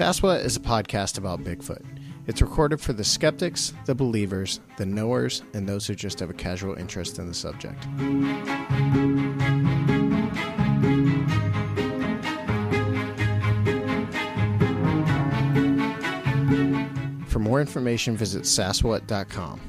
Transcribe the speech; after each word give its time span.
Saswa 0.00 0.42
is 0.42 0.56
a 0.56 0.60
podcast 0.60 1.18
about 1.18 1.44
Bigfoot. 1.44 1.84
It's 2.26 2.40
recorded 2.40 2.80
for 2.80 2.94
the 2.94 3.04
skeptics, 3.04 3.74
the 3.84 3.94
believers, 3.94 4.60
the 4.78 4.86
knowers, 4.86 5.42
and 5.52 5.68
those 5.68 5.86
who 5.86 5.94
just 5.94 6.20
have 6.20 6.30
a 6.30 6.32
casual 6.32 6.74
interest 6.74 7.18
in 7.18 7.26
the 7.26 7.34
subject. 7.34 7.84
For 17.28 17.38
more 17.38 17.60
information, 17.60 18.16
visit 18.16 18.44
saswat.com. 18.44 19.60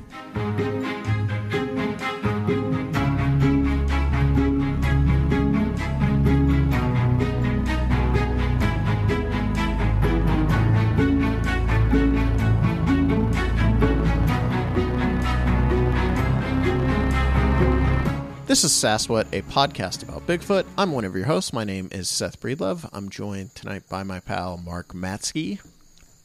This 18.62 18.74
is 18.74 18.84
Sasswhat, 18.84 19.26
a 19.34 19.42
podcast 19.42 20.04
about 20.04 20.28
Bigfoot. 20.28 20.68
I'm 20.78 20.92
one 20.92 21.04
of 21.04 21.16
your 21.16 21.26
hosts. 21.26 21.52
My 21.52 21.64
name 21.64 21.90
is 21.92 22.08
Seth 22.08 22.40
Breedlove. 22.40 22.88
I'm 22.94 23.10
joined 23.10 23.56
tonight 23.56 23.82
by 23.90 24.04
my 24.04 24.20
pal 24.20 24.58
Mark 24.64 24.90
Matzke. 24.90 25.60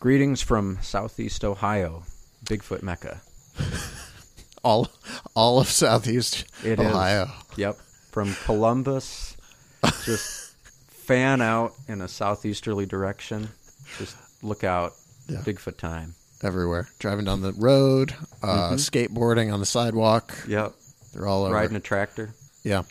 Greetings 0.01 0.43
from 0.43 0.77
Southeast 0.83 1.47
Ohio, 1.47 2.03
Bigfoot 2.45 2.83
Mecca. 2.83 3.23
All, 4.63 4.91
all 5.35 5.61
of 5.61 5.69
Southeast 5.69 6.45
It 6.63 6.79
is. 6.79 6.85
Ohio. 6.87 7.29
Yep, 7.57 7.79
from 8.11 8.35
Columbus, 8.45 9.35
just 10.05 10.55
fan 10.91 11.41
out 11.41 11.73
in 11.89 12.03
a 12.03 12.09
southeasterly 12.09 12.85
direction. 12.85 13.49
Just 13.97 14.15
look 14.43 14.63
out, 14.63 14.93
Yeah. 15.27 15.39
Bigfoot 15.39 15.79
time. 15.79 16.15
everywhere. 16.43 16.87
Driving 16.99 17.25
down 17.25 17.41
the 17.41 17.55
road, 17.55 18.15
uh, 18.43 18.73
skateboarding 18.73 19.51
on 19.55 19.61
the 19.61 19.65
sidewalk. 19.67 20.45
Yep, 20.47 20.75
They're 21.17 21.27
all 21.27 21.45
over. 21.45 21.55
riding 21.55 21.77
a 21.77 21.81
tractor. 21.81 22.35
Yeah. 22.63 22.83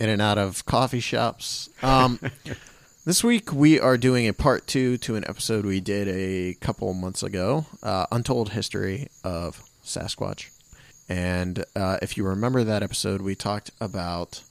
In 0.00 0.08
and 0.08 0.20
out 0.20 0.36
of 0.36 0.66
coffee 0.66 0.98
shops. 0.98 1.70
Um, 1.80 2.18
this 3.04 3.22
week 3.22 3.52
we 3.52 3.78
are 3.78 3.96
doing 3.96 4.26
a 4.26 4.32
part 4.32 4.66
two 4.66 4.96
to 4.98 5.14
an 5.14 5.24
episode 5.28 5.64
we 5.64 5.80
did 5.80 6.08
a 6.08 6.54
couple 6.54 6.92
months 6.92 7.22
ago 7.22 7.66
uh, 7.84 8.06
Untold 8.10 8.50
History 8.50 9.06
of 9.22 9.62
Sasquatch. 9.84 10.50
And 11.08 11.64
uh, 11.76 11.98
if 12.02 12.16
you 12.16 12.24
remember 12.26 12.64
that 12.64 12.82
episode, 12.82 13.22
we 13.22 13.36
talked 13.36 13.70
about 13.80 14.42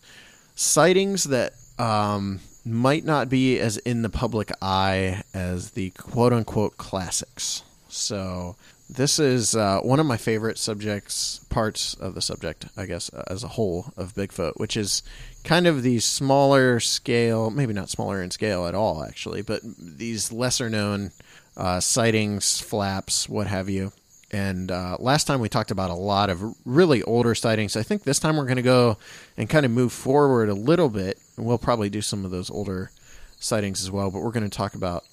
sightings 0.56 1.26
that 1.26 1.52
um, 1.78 2.40
might 2.66 3.04
not 3.04 3.28
be 3.28 3.60
as 3.60 3.76
in 3.80 4.04
the 4.04 4.10
public 4.10 4.52
eye 4.62 5.24
as 5.34 5.72
the 5.72 5.90
quote 5.92 6.32
unquote 6.32 6.78
classics. 6.78 7.64
So, 7.90 8.56
this 8.90 9.20
is 9.20 9.56
uh, 9.56 9.82
one 9.82 10.00
of 10.00 10.06
my 10.06 10.18
favorite 10.18 10.58
subjects, 10.58 11.40
parts 11.50 11.94
of 11.96 12.16
the 12.16 12.22
subject, 12.22 12.68
I 12.78 12.86
guess, 12.86 13.14
uh, 13.14 13.24
as 13.28 13.44
a 13.44 13.50
whole 13.50 13.94
of 13.98 14.14
Bigfoot, 14.14 14.54
which 14.58 14.78
is 14.78 15.04
kind 15.44 15.68
of 15.68 15.84
the 15.84 16.00
smaller 16.00 16.80
scale, 16.80 17.50
maybe 17.50 17.74
not 17.74 17.90
smaller 17.90 18.24
in 18.24 18.32
scale 18.32 18.66
at 18.66 18.76
all, 18.76 19.04
actually, 19.04 19.42
but 19.42 19.62
these 19.78 20.32
lesser 20.32 20.70
known 20.70 21.12
uh, 21.58 21.80
sightings, 21.80 22.62
flaps, 22.62 23.28
what 23.28 23.48
have 23.48 23.70
you. 23.70 23.92
And 24.32 24.72
uh, 24.72 24.98
last 25.00 25.26
time 25.26 25.40
we 25.40 25.50
talked 25.50 25.72
about 25.72 25.90
a 25.90 25.96
lot 25.96 26.30
of 26.30 26.56
really 26.66 27.02
older 27.04 27.34
sightings. 27.34 27.76
I 27.76 27.84
think 27.84 28.04
this 28.04 28.20
time 28.20 28.36
we're 28.36 28.46
going 28.46 28.58
to 28.58 28.62
go 28.62 28.98
and 29.38 29.50
kind 29.50 29.66
of 29.66 29.72
move 29.72 29.94
forward 29.94 30.50
a 30.50 30.54
little 30.54 30.90
bit. 30.90 31.20
And 31.38 31.46
we'll 31.46 31.58
probably 31.58 31.90
do 31.90 32.02
some 32.02 32.26
of 32.26 32.32
those 32.32 32.50
older 32.50 32.92
sightings 33.40 33.82
as 33.82 33.90
well. 33.90 34.12
But 34.12 34.22
we're 34.22 34.32
going 34.32 34.50
to 34.50 34.56
talk 34.58 34.76
about 34.76 35.06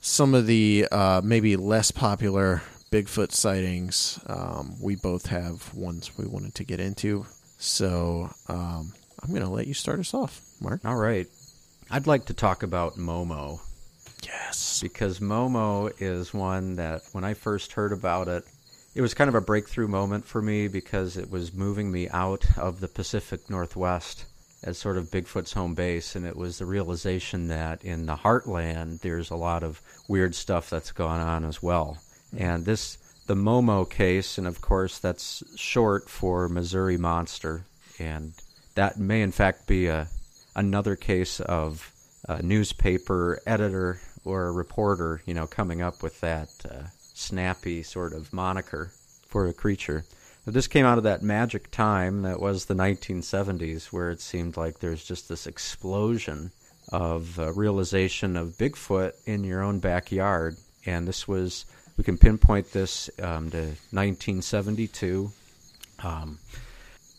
some 0.00 0.34
of 0.34 0.46
the 0.46 0.86
uh, 0.92 1.22
maybe 1.24 1.56
less 1.56 1.90
popular 1.90 2.62
Bigfoot 2.90 3.32
sightings. 3.32 4.18
Um, 4.26 4.74
we 4.80 4.96
both 4.96 5.26
have 5.26 5.74
ones 5.74 6.16
we 6.16 6.26
wanted 6.26 6.54
to 6.56 6.64
get 6.64 6.80
into. 6.80 7.26
So 7.58 8.30
um, 8.48 8.92
I'm 9.22 9.30
going 9.30 9.42
to 9.42 9.48
let 9.50 9.66
you 9.66 9.74
start 9.74 9.98
us 9.98 10.14
off, 10.14 10.40
Mark. 10.60 10.84
All 10.84 10.96
right, 10.96 11.26
I'd 11.90 12.06
like 12.06 12.26
to 12.26 12.34
talk 12.34 12.62
about 12.62 12.94
Momo 12.94 13.60
Yes. 14.24 14.80
because 14.82 15.20
Momo 15.20 15.92
is 16.00 16.32
one 16.32 16.76
that 16.76 17.02
when 17.12 17.24
I 17.24 17.34
first 17.34 17.72
heard 17.72 17.92
about 17.92 18.28
it, 18.28 18.44
it 18.94 19.00
was 19.00 19.14
kind 19.14 19.28
of 19.28 19.34
a 19.34 19.40
breakthrough 19.40 19.88
moment 19.88 20.24
for 20.24 20.40
me 20.42 20.66
because 20.68 21.16
it 21.16 21.30
was 21.30 21.52
moving 21.54 21.90
me 21.90 22.08
out 22.08 22.44
of 22.58 22.80
the 22.80 22.88
Pacific 22.88 23.48
Northwest 23.50 24.24
as 24.64 24.76
sort 24.76 24.96
of 24.96 25.10
Bigfoot's 25.10 25.52
home 25.52 25.74
base, 25.74 26.16
and 26.16 26.26
it 26.26 26.36
was 26.36 26.58
the 26.58 26.66
realization 26.66 27.46
that 27.48 27.84
in 27.84 28.06
the 28.06 28.16
heartland 28.16 29.00
there's 29.02 29.30
a 29.30 29.36
lot 29.36 29.62
of 29.62 29.80
weird 30.08 30.34
stuff 30.34 30.68
that's 30.68 30.90
gone 30.90 31.20
on 31.20 31.44
as 31.44 31.62
well. 31.62 31.98
And 32.36 32.64
this, 32.64 32.98
the 33.26 33.34
Momo 33.34 33.88
case, 33.88 34.38
and 34.38 34.46
of 34.46 34.60
course 34.60 34.98
that's 34.98 35.42
short 35.56 36.08
for 36.08 36.48
Missouri 36.48 36.96
Monster, 36.96 37.64
and 37.98 38.32
that 38.74 38.98
may 38.98 39.22
in 39.22 39.32
fact 39.32 39.66
be 39.66 39.86
a 39.86 40.08
another 40.54 40.96
case 40.96 41.40
of 41.40 41.92
a 42.28 42.42
newspaper 42.42 43.40
editor 43.46 44.00
or 44.24 44.48
a 44.48 44.52
reporter, 44.52 45.22
you 45.24 45.32
know, 45.32 45.46
coming 45.46 45.80
up 45.80 46.02
with 46.02 46.20
that 46.20 46.48
uh, 46.68 46.82
snappy 47.14 47.82
sort 47.82 48.12
of 48.12 48.32
moniker 48.32 48.90
for 49.26 49.46
a 49.46 49.52
creature. 49.52 50.04
But 50.44 50.54
this 50.54 50.66
came 50.66 50.86
out 50.86 50.98
of 50.98 51.04
that 51.04 51.22
magic 51.22 51.70
time 51.70 52.22
that 52.22 52.40
was 52.40 52.64
the 52.64 52.74
1970s, 52.74 53.86
where 53.86 54.10
it 54.10 54.20
seemed 54.20 54.56
like 54.56 54.78
there's 54.78 55.04
just 55.04 55.28
this 55.28 55.46
explosion 55.46 56.50
of 56.90 57.38
uh, 57.38 57.52
realization 57.52 58.36
of 58.36 58.56
Bigfoot 58.56 59.12
in 59.26 59.44
your 59.44 59.62
own 59.62 59.78
backyard. 59.78 60.56
And 60.86 61.06
this 61.06 61.28
was, 61.28 61.66
we 61.98 62.04
can 62.04 62.16
pinpoint 62.16 62.72
this 62.72 63.10
um, 63.20 63.50
to 63.50 63.58
1972. 63.90 65.30
Um, 66.02 66.38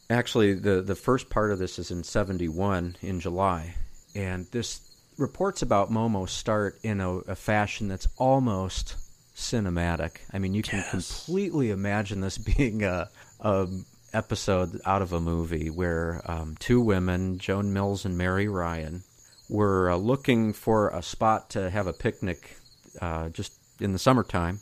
actually, 0.10 0.54
the, 0.54 0.82
the 0.82 0.96
first 0.96 1.30
part 1.30 1.52
of 1.52 1.60
this 1.60 1.78
is 1.78 1.92
in 1.92 2.04
71 2.04 2.96
in 3.02 3.20
July. 3.20 3.76
And 4.16 4.48
this 4.52 4.80
reports 5.18 5.62
about 5.62 5.92
Momo 5.92 6.28
start 6.28 6.80
in 6.82 7.02
a, 7.02 7.10
a 7.18 7.36
fashion 7.36 7.90
that's 7.90 8.08
almost 8.18 8.96
cinematic. 9.36 10.20
I 10.32 10.40
mean, 10.40 10.54
you 10.54 10.64
can 10.64 10.80
Yes. 10.80 10.92
completely 10.92 11.72
imagine 11.72 12.22
this 12.22 12.38
being 12.58 12.84
a, 12.84 13.10
a 13.42 13.68
episode 14.14 14.80
out 14.86 15.02
of 15.02 15.12
a 15.12 15.20
movie 15.20 15.70
where 15.70 16.22
um, 16.26 16.56
two 16.58 16.80
women, 16.80 17.38
Joan 17.38 17.74
Mills 17.74 18.06
and 18.06 18.18
Mary 18.18 18.48
Ryan, 18.48 19.04
were 19.50 19.92
uh, 19.92 19.98
looking 19.98 20.54
for 20.54 20.90
a 20.90 21.04
spot 21.04 21.50
to 21.52 21.70
have 21.70 21.86
a 21.86 21.94
picnic 21.94 22.56
uh, 23.02 23.28
just 23.30 23.52
in 23.82 23.92
the 23.92 24.00
summertime. 24.00 24.62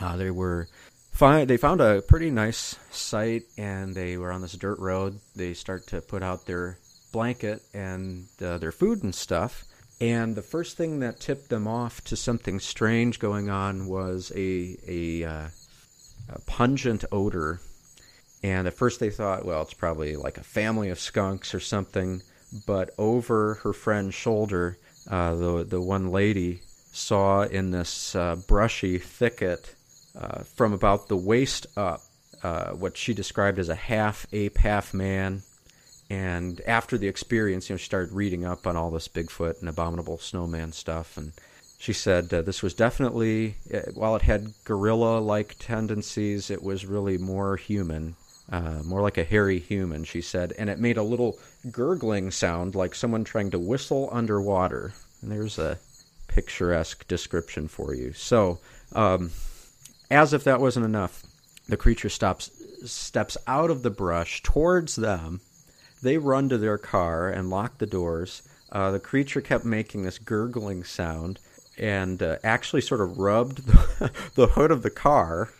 Uh, 0.00 0.16
they 0.16 0.30
were 0.30 0.68
fi- 1.12 1.44
they 1.44 1.56
found 1.56 1.80
a 1.80 2.00
pretty 2.00 2.30
nice 2.30 2.76
site 2.90 3.42
and 3.58 3.94
they 3.94 4.16
were 4.16 4.32
on 4.32 4.40
this 4.40 4.54
dirt 4.54 4.78
road. 4.78 5.20
They 5.36 5.52
start 5.54 5.86
to 5.88 6.00
put 6.00 6.22
out 6.22 6.46
their 6.46 6.78
blanket 7.12 7.62
and 7.74 8.26
uh, 8.40 8.58
their 8.58 8.72
food 8.72 9.02
and 9.02 9.14
stuff. 9.14 9.64
And 10.00 10.34
the 10.34 10.42
first 10.42 10.78
thing 10.78 11.00
that 11.00 11.20
tipped 11.20 11.50
them 11.50 11.68
off 11.68 12.02
to 12.04 12.16
something 12.16 12.58
strange 12.58 13.18
going 13.18 13.50
on 13.50 13.86
was 13.86 14.32
a 14.34 14.78
a, 14.88 15.24
uh, 15.24 15.48
a 16.30 16.40
pungent 16.46 17.04
odor. 17.12 17.60
And 18.42 18.66
at 18.66 18.72
first 18.72 19.00
they 19.00 19.10
thought, 19.10 19.44
well, 19.44 19.60
it's 19.60 19.74
probably 19.74 20.16
like 20.16 20.38
a 20.38 20.42
family 20.42 20.88
of 20.88 20.98
skunks 20.98 21.54
or 21.54 21.60
something. 21.60 22.22
But 22.66 22.90
over 22.96 23.54
her 23.62 23.74
friend's 23.74 24.14
shoulder, 24.14 24.78
uh, 25.10 25.34
the 25.34 25.64
the 25.64 25.80
one 25.82 26.10
lady 26.10 26.62
saw 26.92 27.42
in 27.42 27.70
this 27.70 28.16
uh, 28.16 28.36
brushy 28.48 28.98
thicket 28.98 29.74
uh, 30.16 30.42
from 30.42 30.72
about 30.72 31.08
the 31.08 31.16
waist 31.16 31.66
up 31.76 32.02
uh, 32.42 32.70
what 32.70 32.96
she 32.96 33.12
described 33.14 33.58
as 33.58 33.68
a 33.68 33.74
half 33.74 34.26
ape, 34.32 34.58
half 34.58 34.94
man. 34.94 35.42
And 36.08 36.60
after 36.66 36.98
the 36.98 37.08
experience, 37.08 37.68
you 37.68 37.74
know, 37.74 37.78
she 37.78 37.84
started 37.84 38.12
reading 38.12 38.44
up 38.44 38.66
on 38.66 38.76
all 38.76 38.90
this 38.90 39.08
Bigfoot 39.08 39.60
and 39.60 39.68
abominable 39.68 40.18
snowman 40.18 40.72
stuff, 40.72 41.16
and 41.16 41.32
she 41.78 41.92
said 41.92 42.32
uh, 42.34 42.42
this 42.42 42.62
was 42.62 42.74
definitely, 42.74 43.54
uh, 43.72 43.90
while 43.94 44.16
it 44.16 44.22
had 44.22 44.52
gorilla-like 44.64 45.56
tendencies, 45.58 46.50
it 46.50 46.62
was 46.62 46.84
really 46.84 47.16
more 47.16 47.56
human, 47.56 48.16
uh, 48.50 48.82
more 48.84 49.00
like 49.00 49.18
a 49.18 49.24
hairy 49.24 49.60
human. 49.60 50.04
She 50.04 50.20
said, 50.20 50.52
and 50.58 50.68
it 50.68 50.78
made 50.78 50.98
a 50.98 51.02
little 51.02 51.38
gurgling 51.70 52.32
sound 52.32 52.74
like 52.74 52.94
someone 52.94 53.24
trying 53.24 53.50
to 53.52 53.58
whistle 53.58 54.10
underwater. 54.12 54.92
And 55.22 55.30
there's 55.30 55.58
a 55.58 55.78
picturesque 56.28 57.06
description 57.08 57.68
for 57.68 57.94
you. 57.94 58.12
So, 58.12 58.58
um, 58.92 59.30
as 60.10 60.32
if 60.32 60.44
that 60.44 60.60
wasn't 60.60 60.86
enough, 60.86 61.24
the 61.68 61.76
creature 61.76 62.08
stops, 62.08 62.50
steps 62.84 63.36
out 63.46 63.70
of 63.70 63.82
the 63.82 63.90
brush 63.90 64.42
towards 64.42 64.96
them. 64.96 65.40
They 66.02 66.18
run 66.18 66.48
to 66.48 66.58
their 66.58 66.78
car 66.78 67.28
and 67.28 67.50
lock 67.50 67.78
the 67.78 67.86
doors. 67.86 68.42
Uh, 68.72 68.90
the 68.90 69.00
creature 69.00 69.40
kept 69.40 69.64
making 69.64 70.02
this 70.02 70.18
gurgling 70.18 70.84
sound 70.84 71.38
and 71.78 72.22
uh, 72.22 72.36
actually 72.42 72.80
sort 72.80 73.00
of 73.00 73.18
rubbed 73.18 73.66
the, 73.66 74.10
the 74.34 74.46
hood 74.48 74.70
of 74.70 74.82
the 74.82 74.90
car 74.90 75.50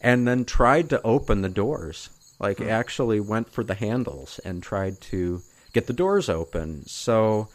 and 0.00 0.26
then 0.26 0.44
tried 0.44 0.90
to 0.90 1.02
open 1.02 1.42
the 1.42 1.48
doors. 1.48 2.10
Like, 2.38 2.60
actually 2.60 3.20
went 3.20 3.52
for 3.52 3.62
the 3.62 3.74
handles 3.74 4.40
and 4.44 4.62
tried 4.62 5.00
to 5.02 5.42
get 5.72 5.86
the 5.86 5.92
doors 5.92 6.28
open. 6.28 6.84
So 6.86 7.48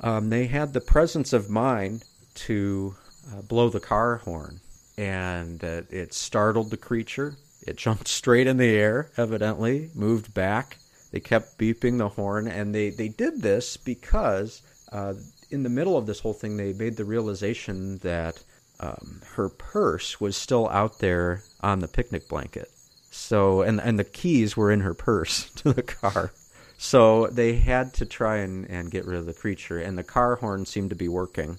um, 0.00 0.28
they 0.28 0.46
had 0.46 0.72
the 0.72 0.82
presence 0.82 1.32
of 1.32 1.48
mind 1.48 2.04
to 2.34 2.94
uh, 3.32 3.42
blow 3.42 3.70
the 3.70 3.80
car 3.80 4.18
horn, 4.18 4.60
and 4.96 5.62
uh, 5.62 5.82
it 5.90 6.14
startled 6.14 6.70
the 6.70 6.76
creature. 6.76 7.36
It 7.66 7.76
jumped 7.76 8.08
straight 8.20 8.46
in 8.46 8.56
the 8.56 8.76
air, 8.76 9.10
evidently, 9.16 9.90
moved 9.94 10.34
back. 10.34 10.78
They 11.12 11.20
kept 11.20 11.58
beeping 11.58 11.98
the 11.98 12.08
horn, 12.08 12.48
and 12.48 12.74
they, 12.74 12.90
they 12.90 13.08
did 13.08 13.40
this 13.40 13.76
because 13.76 14.62
uh, 14.90 15.14
in 15.50 15.62
the 15.62 15.68
middle 15.68 15.96
of 15.96 16.06
this 16.06 16.20
whole 16.20 16.32
thing, 16.32 16.56
they 16.56 16.72
made 16.72 16.96
the 16.96 17.04
realization 17.04 17.98
that 17.98 18.42
um, 18.80 19.20
her 19.34 19.48
purse 19.48 20.20
was 20.20 20.36
still 20.36 20.68
out 20.68 20.98
there 20.98 21.42
on 21.60 21.78
the 21.78 21.88
picnic 21.88 22.28
blanket. 22.28 22.68
So, 23.10 23.62
and, 23.62 23.80
and 23.80 23.98
the 23.98 24.04
keys 24.04 24.56
were 24.56 24.72
in 24.72 24.80
her 24.80 24.94
purse 24.94 25.50
to 25.56 25.72
the 25.72 25.82
car. 25.82 26.32
So 26.76 27.28
they 27.28 27.54
had 27.54 27.94
to 27.94 28.06
try 28.06 28.38
and, 28.38 28.68
and 28.68 28.90
get 28.90 29.06
rid 29.06 29.18
of 29.18 29.26
the 29.26 29.32
creature, 29.32 29.78
and 29.78 29.96
the 29.96 30.02
car 30.02 30.36
horn 30.36 30.66
seemed 30.66 30.90
to 30.90 30.96
be 30.96 31.08
working. 31.08 31.58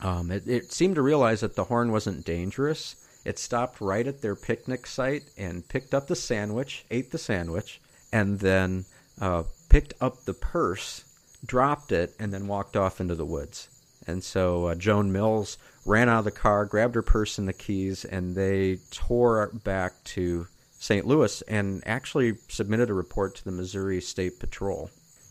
Um, 0.00 0.30
it, 0.30 0.46
it 0.46 0.72
seemed 0.72 0.96
to 0.96 1.02
realize 1.02 1.40
that 1.40 1.56
the 1.56 1.64
horn 1.64 1.90
wasn't 1.90 2.24
dangerous. 2.24 2.96
It 3.24 3.38
stopped 3.38 3.80
right 3.80 4.06
at 4.06 4.22
their 4.22 4.36
picnic 4.36 4.86
site 4.86 5.24
and 5.36 5.66
picked 5.68 5.94
up 5.94 6.06
the 6.06 6.16
sandwich, 6.16 6.84
ate 6.90 7.10
the 7.10 7.18
sandwich, 7.18 7.80
and 8.12 8.38
then 8.38 8.84
uh, 9.20 9.44
picked 9.68 9.94
up 10.00 10.24
the 10.24 10.34
purse, 10.34 11.04
dropped 11.44 11.92
it, 11.92 12.14
and 12.18 12.32
then 12.32 12.46
walked 12.46 12.76
off 12.76 13.00
into 13.00 13.14
the 13.14 13.24
woods. 13.24 13.68
And 14.06 14.22
so 14.22 14.66
uh, 14.66 14.74
Joan 14.74 15.10
Mills 15.12 15.58
ran 15.84 16.08
out 16.08 16.20
of 16.20 16.24
the 16.24 16.30
car, 16.30 16.64
grabbed 16.64 16.94
her 16.94 17.02
purse 17.02 17.38
and 17.38 17.48
the 17.48 17.52
keys, 17.52 18.04
and 18.04 18.36
they 18.36 18.78
tore 18.90 19.50
back 19.64 19.92
to 20.04 20.46
St. 20.78 21.06
Louis 21.06 21.42
and 21.42 21.82
actually 21.86 22.34
submitted 22.48 22.90
a 22.90 22.94
report 22.94 23.34
to 23.36 23.44
the 23.44 23.52
Missouri 23.52 24.00
State 24.00 24.38
Patrol. 24.38 24.90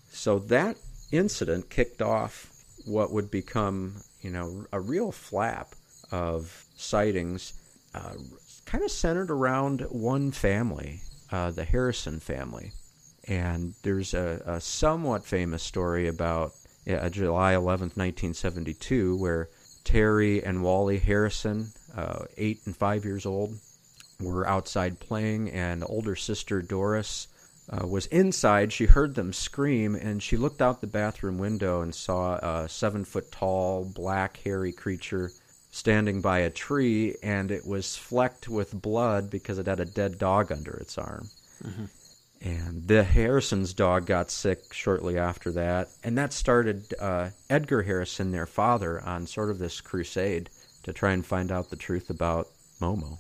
So 0.10 0.40
that 0.40 0.78
incident 1.12 1.70
kicked 1.70 2.02
off 2.02 2.52
what 2.86 3.12
would 3.12 3.32
become, 3.32 4.02
you 4.26 4.32
know, 4.32 4.66
a 4.72 4.80
real 4.80 5.12
flap 5.12 5.76
of 6.12 6.66
sightings, 6.76 7.54
uh, 7.94 8.16
kind 8.66 8.84
of 8.84 8.90
centered 8.90 9.30
around 9.30 9.82
one 9.92 10.32
family, 10.32 11.02
uh, 11.32 11.52
the 11.52 11.64
Harrison 11.64 12.20
family. 12.20 12.72
And 13.28 13.76
there's 13.84 14.16
a, 14.16 14.42
a 14.48 14.60
somewhat 14.60 15.26
famous 15.26 15.62
story 15.62 16.08
about 16.08 16.54
yeah, 16.86 17.08
July 17.10 17.54
11th, 17.54 17.96
1972, 17.98 19.16
where 19.18 19.50
Terry 19.84 20.44
and 20.44 20.64
Wally 20.64 20.98
Harrison, 20.98 21.68
uh, 21.96 22.26
eight 22.36 22.62
and 22.66 22.76
five 22.76 23.06
years 23.06 23.28
old, 23.28 23.60
were 24.20 24.48
outside 24.48 25.00
playing, 25.00 25.52
and 25.52 25.84
older 25.88 26.16
sister 26.16 26.64
Doris 26.64 27.28
uh, 27.70 27.88
was 27.88 28.06
inside. 28.08 28.72
She 28.72 28.86
heard 28.86 29.16
them 29.16 29.34
scream, 29.34 29.96
and 29.96 30.22
she 30.22 30.38
looked 30.38 30.62
out 30.62 30.82
the 30.82 30.88
bathroom 30.88 31.38
window 31.38 31.82
and 31.82 31.94
saw 31.94 32.36
a 32.36 32.70
seven 32.70 33.06
foot 33.06 33.32
tall, 33.32 33.86
black, 33.86 34.38
hairy 34.38 34.72
creature 34.72 35.32
standing 35.72 36.22
by 36.22 36.40
a 36.40 36.50
tree, 36.50 37.16
and 37.22 37.52
it 37.52 37.66
was 37.66 37.98
flecked 37.98 38.48
with 38.48 38.82
blood 38.82 39.30
because 39.30 39.58
it 39.58 39.68
had 39.68 39.80
a 39.80 39.86
dead 39.86 40.18
dog 40.18 40.52
under 40.52 40.72
its 40.72 40.98
arm. 40.98 41.28
Mm-hmm. 41.64 41.86
And 42.42 42.88
the 42.88 43.04
Harrison's 43.04 43.74
dog 43.74 44.06
got 44.06 44.30
sick 44.30 44.72
shortly 44.72 45.18
after 45.18 45.52
that, 45.54 45.90
and 46.04 46.18
that 46.18 46.32
started 46.32 46.94
uh, 47.00 47.32
Edgar 47.50 47.82
Harrison, 47.82 48.32
their 48.32 48.46
father, 48.46 49.02
on 49.02 49.26
sort 49.26 49.50
of 49.50 49.58
this 49.58 49.82
crusade 49.82 50.50
to 50.84 50.94
try 50.94 51.12
and 51.12 51.26
find 51.26 51.52
out 51.52 51.70
the 51.70 51.76
truth 51.76 52.10
about 52.10 52.48
Momo. 52.80 53.18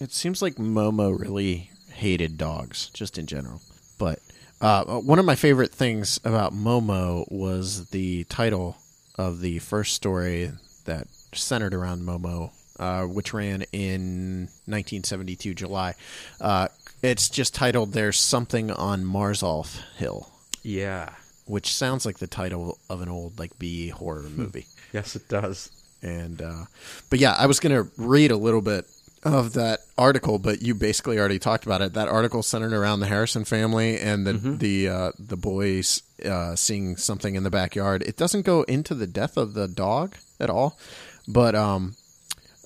It 0.00 0.12
seems 0.12 0.42
like 0.42 0.56
Momo 0.56 1.16
really 1.16 1.70
hated 1.92 2.36
dogs, 2.36 2.90
just 2.92 3.16
in 3.16 3.26
general. 3.26 3.62
But 3.98 4.18
uh, 4.60 4.84
one 5.00 5.18
of 5.18 5.24
my 5.24 5.34
favorite 5.34 5.72
things 5.72 6.18
about 6.24 6.52
Momo 6.52 7.30
was 7.30 7.90
the 7.90 8.24
title 8.24 8.76
of 9.16 9.40
the 9.40 9.58
first 9.60 9.94
story 9.94 10.50
that 10.84 11.06
centered 11.32 11.74
around 11.74 12.02
Momo, 12.02 12.50
uh, 12.78 13.04
which 13.04 13.32
ran 13.34 13.62
in 13.72 14.48
1972 14.66 15.54
July. 15.54 15.94
Uh, 16.40 16.68
it's 17.02 17.28
just 17.28 17.54
titled 17.54 17.92
"There's 17.92 18.18
Something 18.18 18.70
on 18.70 19.04
Marzolf 19.04 19.80
Hill." 19.96 20.30
Yeah, 20.62 21.10
which 21.46 21.74
sounds 21.74 22.06
like 22.06 22.18
the 22.18 22.26
title 22.26 22.78
of 22.88 23.02
an 23.02 23.08
old 23.08 23.38
like 23.38 23.58
B 23.58 23.88
horror 23.88 24.22
movie. 24.22 24.66
yes, 24.92 25.14
it 25.16 25.28
does. 25.28 25.70
And 26.02 26.40
uh, 26.42 26.64
but 27.10 27.18
yeah, 27.18 27.34
I 27.38 27.46
was 27.46 27.60
gonna 27.60 27.86
read 27.96 28.30
a 28.30 28.36
little 28.36 28.62
bit 28.62 28.86
of 29.24 29.54
that 29.54 29.80
article, 29.96 30.38
but 30.38 30.62
you 30.62 30.74
basically 30.74 31.18
already 31.18 31.38
talked 31.38 31.64
about 31.64 31.80
it. 31.80 31.94
That 31.94 32.08
article 32.08 32.42
centered 32.42 32.72
around 32.72 33.00
the 33.00 33.06
Harrison 33.06 33.44
family 33.44 33.98
and 33.98 34.26
the 34.26 34.32
mm-hmm. 34.34 34.56
the 34.58 34.88
uh, 34.88 35.12
the 35.18 35.36
boys 35.36 36.02
uh, 36.24 36.54
seeing 36.54 36.96
something 36.96 37.34
in 37.34 37.42
the 37.42 37.50
backyard. 37.50 38.02
It 38.02 38.16
doesn't 38.16 38.42
go 38.42 38.62
into 38.62 38.94
the 38.94 39.06
death 39.06 39.36
of 39.36 39.54
the 39.54 39.66
dog 39.66 40.16
at 40.38 40.50
all, 40.50 40.78
but 41.26 41.54
um, 41.54 41.96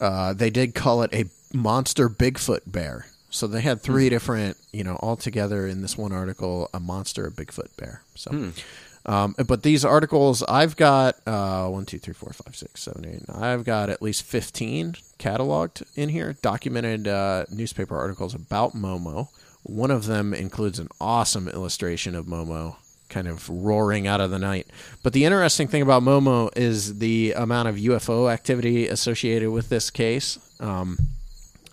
uh, 0.01 0.33
they 0.33 0.51
did 0.51 0.75
call 0.75 1.03
it 1.03 1.15
a 1.15 1.27
monster 1.57 2.09
Bigfoot 2.09 2.63
bear. 2.67 3.07
So 3.31 3.47
they 3.47 3.61
had 3.61 3.83
3 3.83 4.05
mm-hmm. 4.05 4.09
different, 4.09 4.57
you 4.73 4.85
know, 4.85 4.97
all 4.97 5.15
together 5.15 5.67
in 5.67 5.83
this 5.83 5.99
one 5.99 6.13
article, 6.13 6.71
a 6.73 6.81
monster, 6.81 7.27
a 7.27 7.31
Bigfoot 7.31 7.77
bear. 7.77 8.03
So. 8.15 8.31
Mm. 8.31 8.65
Um, 9.09 9.35
but 9.47 9.63
these 9.63 9.87
articles, 9.87 10.43
I've 10.43 10.77
got 10.77 11.17
uh, 11.27 11.67
one, 11.69 11.87
two, 11.87 11.99
three, 11.99 12.13
four, 12.13 12.31
five, 12.31 12.55
six, 12.55 12.83
seven, 12.83 13.07
eight. 13.07 13.23
I've 13.35 13.65
got 13.65 13.89
at 13.89 14.03
least 14.03 14.23
fifteen 14.23 14.93
cataloged 15.19 15.83
in 15.97 16.11
here, 16.11 16.35
documented 16.43 17.09
uh, 17.09 17.47
newspaper 17.51 17.97
articles 17.97 18.35
about 18.35 18.75
Momo. 18.75 19.29
One 19.63 19.91
of 19.91 20.05
them 20.05 20.35
includes 20.35 20.79
an 20.79 20.89
awesome 21.01 21.49
illustration 21.49 22.15
of 22.15 22.27
Momo 22.27 22.77
kind 23.09 23.27
of 23.27 23.49
roaring 23.49 24.07
out 24.07 24.21
of 24.21 24.31
the 24.31 24.39
night. 24.39 24.67
But 25.03 25.15
the 25.15 25.25
interesting 25.25 25.69
thing 25.69 25.81
about 25.81 26.03
Momo 26.03 26.51
is 26.55 26.99
the 26.99 27.33
amount 27.33 27.69
of 27.69 27.77
UFO 27.77 28.31
activity 28.31 28.89
associated 28.89 29.51
with 29.51 29.71
this 29.71 29.91
case. 29.91 30.39
Um, 30.61 30.99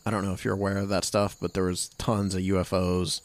I 0.05 0.11
don't 0.11 0.23
know 0.23 0.31
if 0.31 0.45
you're 0.45 0.53
aware 0.53 0.77
of 0.77 0.87
that 0.87 1.03
stuff, 1.03 1.35
but 1.41 1.53
there 1.53 1.65
was 1.65 1.89
tons 1.97 2.33
of 2.33 2.41
UFOs 2.41 3.19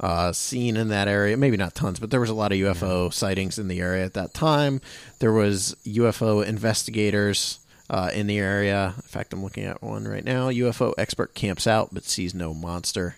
uh, 0.00 0.32
seen 0.32 0.76
in 0.76 0.88
that 0.88 1.08
area. 1.08 1.36
Maybe 1.36 1.56
not 1.56 1.74
tons, 1.74 1.98
but 1.98 2.10
there 2.10 2.20
was 2.20 2.30
a 2.30 2.34
lot 2.34 2.52
of 2.52 2.58
UFO 2.58 3.04
yeah. 3.04 3.10
sightings 3.10 3.58
in 3.58 3.68
the 3.68 3.80
area 3.80 4.04
at 4.04 4.14
that 4.14 4.34
time. 4.34 4.80
There 5.18 5.32
was 5.32 5.76
UFO 5.84 6.44
investigators 6.44 7.60
uh, 7.88 8.10
in 8.12 8.26
the 8.26 8.38
area. 8.38 8.94
In 8.96 9.02
fact, 9.02 9.32
I'm 9.32 9.42
looking 9.42 9.64
at 9.64 9.82
one 9.82 10.06
right 10.06 10.24
now. 10.24 10.50
UFO 10.50 10.92
expert 10.98 11.34
camps 11.34 11.66
out 11.66 11.90
but 11.92 12.04
sees 12.04 12.34
no 12.34 12.52
monster. 12.52 13.16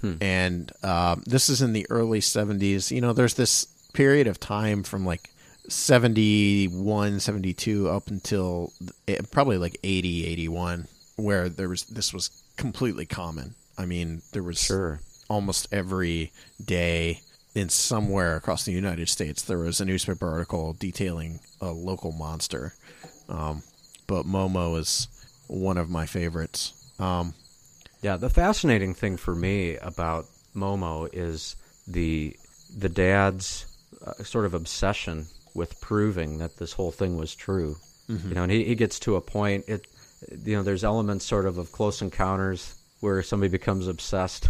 Hmm. 0.00 0.14
And 0.20 0.72
uh, 0.82 1.16
this 1.26 1.48
is 1.48 1.62
in 1.62 1.72
the 1.72 1.86
early 1.90 2.20
70s. 2.20 2.90
You 2.90 3.00
know, 3.00 3.12
there's 3.12 3.34
this 3.34 3.66
period 3.92 4.26
of 4.26 4.40
time 4.40 4.82
from 4.82 5.06
like 5.06 5.30
71, 5.68 7.20
72 7.20 7.88
up 7.88 8.08
until 8.08 8.72
eh, 9.06 9.18
probably 9.30 9.58
like 9.58 9.78
80, 9.82 10.26
81 10.26 10.88
where 11.16 11.48
there 11.48 11.68
was 11.68 11.84
this 11.84 12.12
was 12.12 12.42
completely 12.56 13.06
common. 13.06 13.54
I 13.78 13.86
mean, 13.86 14.22
there 14.32 14.42
was 14.42 14.60
sure 14.60 15.00
almost 15.32 15.66
every 15.72 16.30
day 16.62 17.20
in 17.54 17.68
somewhere 17.68 18.36
across 18.36 18.64
the 18.64 18.72
United 18.72 19.08
States 19.08 19.42
there 19.42 19.58
was 19.58 19.80
a 19.80 19.84
newspaper 19.84 20.28
article 20.28 20.74
detailing 20.78 21.40
a 21.60 21.70
local 21.70 22.12
monster. 22.12 22.74
Um, 23.28 23.62
but 24.06 24.26
Momo 24.26 24.78
is 24.78 25.08
one 25.48 25.78
of 25.78 25.88
my 25.88 26.06
favorites. 26.06 26.74
Um, 26.98 27.34
yeah, 28.02 28.16
the 28.16 28.28
fascinating 28.28 28.94
thing 28.94 29.16
for 29.16 29.34
me 29.34 29.76
about 29.78 30.26
Momo 30.54 31.08
is 31.12 31.56
the 31.86 32.36
the 32.76 32.88
dad's 32.88 33.66
uh, 34.06 34.22
sort 34.24 34.44
of 34.44 34.54
obsession 34.54 35.26
with 35.54 35.80
proving 35.80 36.38
that 36.38 36.56
this 36.56 36.72
whole 36.72 36.92
thing 36.92 37.16
was 37.16 37.34
true. 37.34 37.76
Mm-hmm. 38.08 38.28
You 38.28 38.34
know, 38.34 38.42
and 38.42 38.52
he, 38.52 38.64
he 38.64 38.74
gets 38.74 38.98
to 39.00 39.16
a 39.16 39.20
point. 39.20 39.64
It, 39.68 39.86
you 40.44 40.56
know, 40.56 40.62
there's 40.62 40.84
elements 40.84 41.24
sort 41.24 41.46
of 41.46 41.58
of 41.58 41.72
close 41.72 42.02
encounters 42.02 42.74
where 43.00 43.22
somebody 43.22 43.50
becomes 43.50 43.88
obsessed 43.88 44.48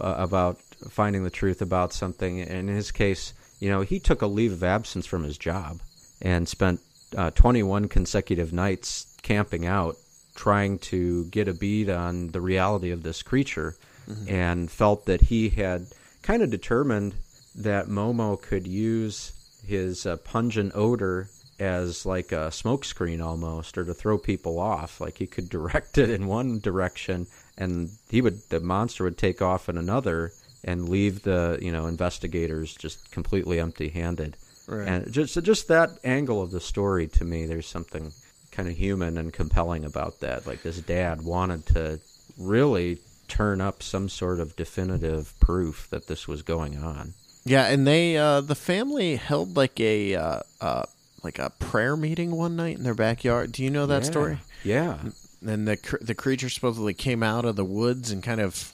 uh, 0.00 0.14
about 0.18 0.58
finding 0.90 1.24
the 1.24 1.30
truth 1.30 1.62
about 1.62 1.92
something. 1.92 2.40
And 2.40 2.68
in 2.68 2.74
his 2.74 2.90
case, 2.90 3.32
you 3.60 3.68
know, 3.68 3.82
he 3.82 3.98
took 3.98 4.22
a 4.22 4.26
leave 4.26 4.52
of 4.52 4.62
absence 4.62 5.06
from 5.06 5.22
his 5.22 5.38
job 5.38 5.80
and 6.20 6.48
spent 6.48 6.80
uh, 7.16 7.30
21 7.30 7.88
consecutive 7.88 8.52
nights 8.52 9.16
camping 9.22 9.66
out, 9.66 9.96
trying 10.34 10.78
to 10.78 11.24
get 11.26 11.48
a 11.48 11.54
bead 11.54 11.88
on 11.88 12.28
the 12.28 12.40
reality 12.40 12.90
of 12.90 13.02
this 13.02 13.22
creature, 13.22 13.76
mm-hmm. 14.08 14.28
and 14.28 14.70
felt 14.70 15.06
that 15.06 15.22
he 15.22 15.48
had 15.50 15.86
kind 16.22 16.42
of 16.42 16.50
determined 16.50 17.14
that 17.54 17.86
Momo 17.86 18.40
could 18.40 18.66
use 18.66 19.32
his 19.66 20.06
uh, 20.06 20.16
pungent 20.18 20.72
odor 20.74 21.28
as 21.60 22.04
like 22.04 22.32
a 22.32 22.50
smokescreen 22.50 23.24
almost, 23.24 23.78
or 23.78 23.84
to 23.84 23.94
throw 23.94 24.18
people 24.18 24.58
off. 24.58 25.00
Like 25.00 25.18
he 25.18 25.26
could 25.26 25.48
direct 25.50 25.98
it 25.98 26.10
in 26.10 26.26
one 26.26 26.58
direction 26.58 27.26
and 27.58 27.90
he 28.10 28.20
would 28.20 28.40
the 28.50 28.60
monster 28.60 29.04
would 29.04 29.18
take 29.18 29.40
off 29.42 29.68
in 29.68 29.76
another 29.78 30.32
and 30.64 30.88
leave 30.88 31.22
the 31.22 31.58
you 31.60 31.70
know 31.72 31.86
investigators 31.86 32.74
just 32.74 33.10
completely 33.10 33.60
empty-handed. 33.60 34.36
Right. 34.66 34.88
And 34.88 35.12
just 35.12 35.40
just 35.42 35.68
that 35.68 35.90
angle 36.04 36.40
of 36.42 36.50
the 36.50 36.60
story 36.60 37.06
to 37.08 37.24
me, 37.24 37.46
there's 37.46 37.66
something 37.66 38.12
kind 38.50 38.68
of 38.68 38.76
human 38.76 39.18
and 39.18 39.32
compelling 39.32 39.84
about 39.84 40.20
that. 40.20 40.46
Like 40.46 40.62
this 40.62 40.78
dad 40.80 41.22
wanted 41.22 41.66
to 41.66 42.00
really 42.38 42.98
turn 43.28 43.60
up 43.60 43.82
some 43.82 44.08
sort 44.08 44.38
of 44.40 44.54
definitive 44.56 45.34
proof 45.40 45.88
that 45.90 46.06
this 46.06 46.26
was 46.28 46.42
going 46.42 46.76
on. 46.82 47.14
Yeah, 47.44 47.66
and 47.66 47.86
they 47.86 48.16
uh, 48.16 48.40
the 48.40 48.54
family 48.54 49.16
held 49.16 49.56
like 49.56 49.78
a 49.80 50.14
uh, 50.14 50.40
uh, 50.62 50.84
like 51.22 51.38
a 51.38 51.50
prayer 51.58 51.94
meeting 51.96 52.30
one 52.30 52.56
night 52.56 52.78
in 52.78 52.84
their 52.84 52.94
backyard. 52.94 53.52
Do 53.52 53.62
you 53.62 53.70
know 53.70 53.86
that 53.86 54.02
Yeah. 54.04 54.10
story? 54.10 54.38
Yeah. 54.62 54.98
And 55.46 55.68
the 55.68 55.76
cr- 55.76 55.96
the 56.00 56.14
creature 56.14 56.48
supposedly 56.48 56.94
came 56.94 57.22
out 57.22 57.44
of 57.44 57.56
the 57.56 57.64
woods 57.64 58.10
and 58.10 58.22
kind 58.22 58.40
of. 58.40 58.72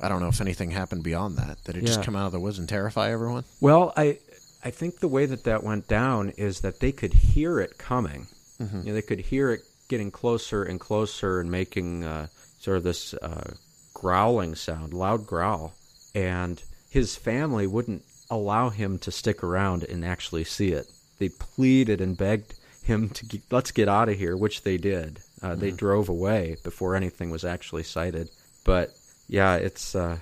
I 0.00 0.08
don't 0.08 0.20
know 0.20 0.28
if 0.28 0.40
anything 0.40 0.72
happened 0.72 1.04
beyond 1.04 1.36
that. 1.36 1.62
Did 1.62 1.76
it 1.76 1.84
just 1.84 2.02
come 2.02 2.16
out 2.16 2.26
of 2.26 2.32
the 2.32 2.40
woods 2.40 2.58
and 2.58 2.68
terrify 2.68 3.12
everyone? 3.12 3.44
Well, 3.60 3.92
I 3.96 4.18
I 4.64 4.70
think 4.70 4.98
the 4.98 5.08
way 5.08 5.26
that 5.26 5.44
that 5.44 5.62
went 5.62 5.86
down 5.86 6.30
is 6.30 6.60
that 6.60 6.80
they 6.80 6.90
could 6.92 7.12
hear 7.12 7.60
it 7.60 7.78
coming. 7.78 8.26
Mm-hmm. 8.60 8.78
You 8.78 8.84
know, 8.84 8.94
they 8.94 9.02
could 9.02 9.20
hear 9.20 9.50
it 9.52 9.60
getting 9.88 10.10
closer 10.10 10.62
and 10.62 10.80
closer 10.80 11.40
and 11.40 11.50
making 11.50 12.04
uh, 12.04 12.26
sort 12.58 12.78
of 12.78 12.82
this 12.82 13.14
uh, 13.14 13.54
growling 13.94 14.54
sound, 14.54 14.94
loud 14.94 15.26
growl, 15.26 15.74
and 16.14 16.62
his 16.90 17.16
family 17.16 17.66
wouldn't 17.66 18.04
allow 18.30 18.70
him 18.70 18.98
to 18.98 19.10
stick 19.10 19.42
around 19.42 19.84
and 19.84 20.04
actually 20.04 20.44
see 20.44 20.72
it. 20.72 20.86
They 21.18 21.28
pleaded 21.28 22.00
and 22.00 22.16
begged 22.16 22.54
him 22.82 23.08
to 23.10 23.26
get, 23.26 23.42
let's 23.50 23.70
get 23.70 23.88
out 23.88 24.08
of 24.08 24.18
here, 24.18 24.36
which 24.36 24.62
they 24.62 24.76
did. 24.78 25.20
Uh, 25.42 25.54
They 25.54 25.70
drove 25.70 26.08
away 26.08 26.56
before 26.62 26.94
anything 26.94 27.30
was 27.30 27.44
actually 27.44 27.82
sighted. 27.82 28.30
But 28.64 28.94
yeah, 29.28 29.56
it's 29.56 29.94
uh, 29.94 30.18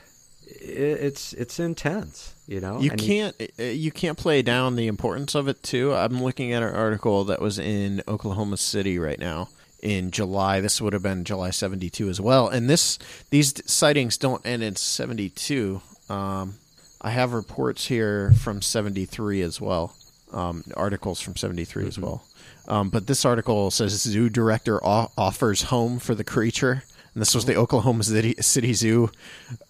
it, 0.47 0.55
it's 0.71 1.33
it's 1.35 1.61
intense, 1.61 2.35
you 2.47 2.61
know. 2.61 2.81
You 2.81 2.91
And 2.93 3.01
can't 3.01 3.37
uh, 3.59 3.63
you 3.65 3.91
can't 3.93 4.17
play 4.19 4.43
down 4.43 4.77
the 4.77 4.87
importance 4.87 5.35
of 5.35 5.49
it 5.49 5.63
too. 5.63 5.95
I'm 5.95 6.23
looking 6.23 6.53
at 6.53 6.63
an 6.63 6.75
article 6.75 7.25
that 7.25 7.41
was 7.41 7.59
in 7.59 8.03
Oklahoma 8.09 8.57
City 8.57 8.99
right 8.99 9.19
now 9.19 9.49
in 9.83 10.11
July. 10.11 10.61
This 10.61 10.81
would 10.81 10.93
have 10.93 11.03
been 11.03 11.25
July 11.25 11.51
72 11.51 12.09
as 12.09 12.21
well. 12.21 12.49
And 12.49 12.69
this 12.69 12.99
these 13.31 13.61
sightings 13.71 14.17
don't 14.17 14.45
end 14.47 14.63
in 14.63 14.77
72. 14.77 15.81
Um, 16.09 16.55
I 17.01 17.11
have 17.11 17.33
reports 17.33 17.87
here 17.87 18.33
from 18.33 18.63
73 18.63 19.43
as 19.43 19.61
well. 19.61 19.95
Um, 20.33 20.65
articles 20.77 21.21
from 21.21 21.35
73 21.37 21.89
as 21.89 21.99
well. 21.99 22.23
Um, 22.69 22.91
but 22.91 23.07
this 23.07 23.25
article 23.25 23.71
says 23.71 23.93
zoo 24.01 24.29
director 24.29 24.85
o- 24.85 25.11
offers 25.19 25.63
home 25.65 25.99
for 25.99 26.15
the 26.15 26.25
creature. 26.25 26.85
And 27.15 27.21
this 27.21 27.35
was 27.35 27.45
the 27.45 27.57
Oklahoma 27.57 28.05
City, 28.05 28.35
City 28.41 28.73
Zoo, 28.73 29.11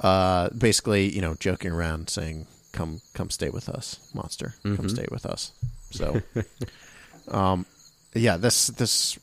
uh, 0.00 0.50
basically, 0.50 1.10
you 1.14 1.22
know, 1.22 1.34
joking 1.36 1.72
around 1.72 2.10
saying, 2.10 2.46
"Come, 2.72 3.00
come, 3.14 3.30
stay 3.30 3.48
with 3.48 3.68
us, 3.70 3.98
monster. 4.12 4.54
Come 4.62 4.88
stay 4.90 5.06
with 5.10 5.24
us." 5.24 5.52
So, 5.90 6.20
um, 7.28 7.64
yeah, 8.14 8.36
this 8.36 8.66
this, 8.66 9.18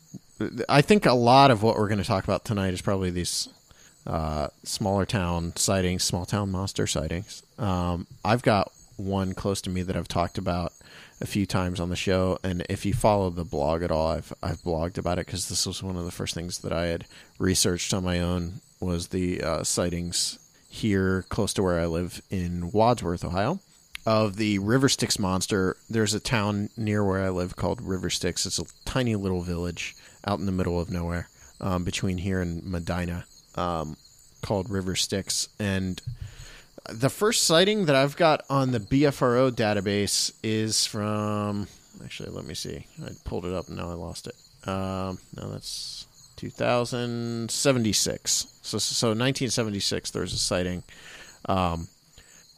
I 0.68 0.82
think 0.82 1.06
a 1.06 1.14
lot 1.14 1.52
of 1.52 1.62
what 1.62 1.78
we're 1.78 1.88
going 1.88 2.00
to 2.02 2.04
talk 2.08 2.24
about 2.24 2.44
tonight 2.44 2.74
is 2.74 2.82
probably 2.82 3.12
these 3.12 3.50
uh, 4.08 4.48
smaller 4.64 5.06
town 5.06 5.54
sightings, 5.56 6.04
small 6.04 6.26
town 6.26 6.50
monster 6.52 6.88
sightings. 6.88 7.44
Um, 7.60 8.08
I've 8.26 8.42
got 8.42 8.72
one 8.96 9.34
close 9.36 9.62
to 9.62 9.70
me 9.70 9.84
that 9.84 9.96
I've 9.96 10.08
talked 10.08 10.40
about 10.40 10.74
a 11.20 11.26
few 11.26 11.46
times 11.46 11.80
on 11.80 11.90
the 11.90 11.96
show, 11.96 12.38
and 12.44 12.66
if 12.70 12.86
you 12.86 12.94
follow 12.94 13.30
the 13.30 13.44
blog 13.44 13.82
at 13.84 13.92
all, 13.92 14.08
I've 14.08 14.34
I've 14.42 14.62
blogged 14.62 14.98
about 14.98 15.20
it 15.20 15.26
because 15.26 15.50
this 15.50 15.66
was 15.66 15.82
one 15.82 15.98
of 15.98 16.06
the 16.06 16.12
first 16.12 16.34
things 16.34 16.60
that 16.60 16.72
I 16.74 16.88
had 16.88 17.06
researched 17.40 17.94
on 17.94 18.04
my 18.04 18.20
own 18.20 18.62
was 18.80 19.08
the 19.08 19.42
uh, 19.42 19.64
sightings 19.64 20.40
here 20.70 21.24
close 21.30 21.54
to 21.54 21.64
where 21.64 21.80
I 21.80 21.86
live 21.86 22.22
in 22.30 22.72
Wadsworth, 22.72 23.26
Ohio. 23.26 23.60
Of 24.06 24.38
the 24.38 24.60
River 24.60 24.88
Styx 24.88 25.20
monster, 25.20 25.76
there's 25.90 26.14
a 26.14 26.22
town 26.22 26.70
near 26.78 27.04
where 27.04 27.26
I 27.26 27.30
live 27.30 27.58
called 27.58 27.82
River 27.82 28.10
Styx. 28.10 28.46
It's 28.46 28.58
a 28.58 28.64
tiny 28.86 29.16
little 29.16 29.42
village 29.42 29.96
out 30.26 30.40
in 30.40 30.46
the 30.46 30.54
middle 30.54 30.80
of 30.80 30.90
nowhere, 30.90 31.28
um, 31.60 31.84
between 31.84 32.18
here 32.20 32.40
and 32.40 32.64
Medina, 32.64 33.26
um, 33.56 33.98
called 34.42 34.70
River 34.70 34.96
Styx. 34.96 35.50
And 35.60 36.02
the 36.90 37.10
first 37.10 37.44
sighting 37.44 37.86
that 37.86 37.96
I've 37.96 38.16
got 38.16 38.46
on 38.50 38.72
the 38.72 38.80
BFRO 38.80 39.52
database 39.52 40.32
is 40.44 40.86
from. 40.86 41.68
Actually, 42.04 42.30
let 42.30 42.46
me 42.46 42.54
see. 42.54 42.86
I 43.04 43.10
pulled 43.26 43.46
it 43.46 43.54
up 43.54 43.68
and 43.68 43.78
now 43.78 43.90
I 43.90 43.94
lost 43.94 44.28
it. 44.28 44.36
Um, 44.68 45.18
no, 45.36 45.50
that's 45.52 46.06
2076. 46.36 48.32
So, 48.62 48.78
so 48.78 49.08
1976, 49.08 50.12
there 50.12 50.22
was 50.22 50.34
a 50.34 50.38
sighting 50.38 50.84
um, 51.46 51.88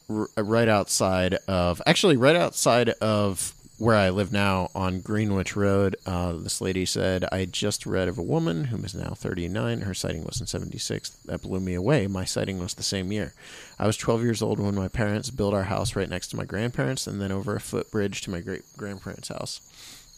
r- 0.09 0.27
right 0.37 0.67
outside 0.67 1.35
of. 1.47 1.81
Actually, 1.85 2.17
right 2.17 2.35
outside 2.35 2.89
of 2.89 3.53
where 3.79 3.95
I 3.95 4.09
live 4.09 4.33
now 4.33 4.69
on 4.75 4.99
Greenwich 4.99 5.55
Road. 5.55 5.95
Uh, 6.05 6.33
this 6.33 6.59
lady 6.59 6.85
said, 6.85 7.23
I 7.31 7.45
just 7.45 7.85
read 7.85 8.09
of 8.09 8.17
a 8.17 8.23
woman 8.23 8.65
who 8.65 8.77
is 8.83 8.93
now 8.93 9.13
39. 9.15 9.81
Her 9.81 9.93
sighting 9.93 10.25
was 10.25 10.41
in 10.41 10.47
76. 10.47 11.09
That 11.25 11.43
blew 11.43 11.61
me 11.61 11.75
away. 11.75 12.05
My 12.05 12.25
sighting 12.25 12.59
was 12.59 12.73
the 12.73 12.83
same 12.83 13.13
year. 13.13 13.33
I 13.79 13.87
was 13.87 13.95
12 13.95 14.21
years 14.21 14.41
old 14.41 14.59
when 14.59 14.75
my 14.75 14.89
parents 14.89 15.29
built 15.29 15.53
our 15.53 15.63
house 15.63 15.95
right 15.95 16.09
next 16.09 16.27
to 16.29 16.37
my 16.37 16.43
grandparents 16.43 17.07
and 17.07 17.21
then 17.21 17.31
over 17.31 17.55
a 17.55 17.61
footbridge 17.61 18.21
to 18.23 18.31
my 18.31 18.41
great 18.41 18.63
grandparents' 18.75 19.29
house. 19.29 19.61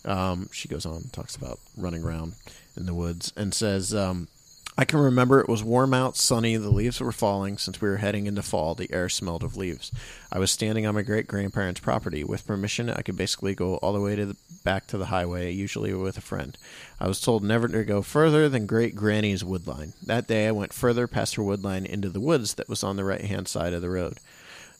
Um, 0.05 0.49
she 0.51 0.67
goes 0.67 0.87
on, 0.87 1.03
talks 1.11 1.35
about 1.35 1.59
running 1.77 2.03
around 2.03 2.33
in 2.75 2.87
the 2.87 2.95
woods, 2.95 3.31
and 3.37 3.53
says, 3.53 3.93
um, 3.93 4.27
I 4.77 4.85
can 4.85 4.99
remember 4.99 5.39
it 5.39 5.49
was 5.49 5.63
warm 5.63 5.93
out, 5.93 6.15
sunny, 6.15 6.55
the 6.55 6.69
leaves 6.69 7.01
were 7.01 7.11
falling. 7.11 7.57
Since 7.57 7.81
we 7.81 7.89
were 7.89 7.97
heading 7.97 8.25
into 8.25 8.41
fall, 8.41 8.73
the 8.73 8.91
air 8.91 9.09
smelled 9.09 9.43
of 9.43 9.57
leaves. 9.57 9.91
I 10.31 10.39
was 10.39 10.49
standing 10.49 10.85
on 10.85 10.95
my 10.95 11.01
great 11.01 11.27
grandparents' 11.27 11.81
property. 11.81 12.23
With 12.23 12.47
permission, 12.47 12.89
I 12.89 13.01
could 13.01 13.17
basically 13.17 13.53
go 13.53 13.75
all 13.75 13.91
the 13.91 13.99
way 13.99 14.15
to 14.15 14.25
the 14.25 14.37
back 14.63 14.87
to 14.87 14.97
the 14.97 15.07
highway, 15.07 15.51
usually 15.51 15.93
with 15.93 16.17
a 16.17 16.21
friend. 16.21 16.57
I 16.99 17.07
was 17.07 17.19
told 17.19 17.43
never 17.43 17.67
to 17.67 17.83
go 17.83 18.01
further 18.01 18.47
than 18.47 18.65
Great 18.65 18.95
Granny's 18.95 19.43
woodline. 19.43 19.93
That 20.05 20.27
day, 20.27 20.47
I 20.47 20.51
went 20.51 20.73
further 20.73 21.05
past 21.05 21.35
her 21.35 21.43
woodline 21.43 21.85
into 21.85 22.09
the 22.09 22.21
woods 22.21 22.53
that 22.53 22.69
was 22.69 22.83
on 22.83 22.95
the 22.95 23.03
right 23.03 23.25
hand 23.25 23.47
side 23.49 23.73
of 23.73 23.81
the 23.81 23.89
road. 23.89 24.19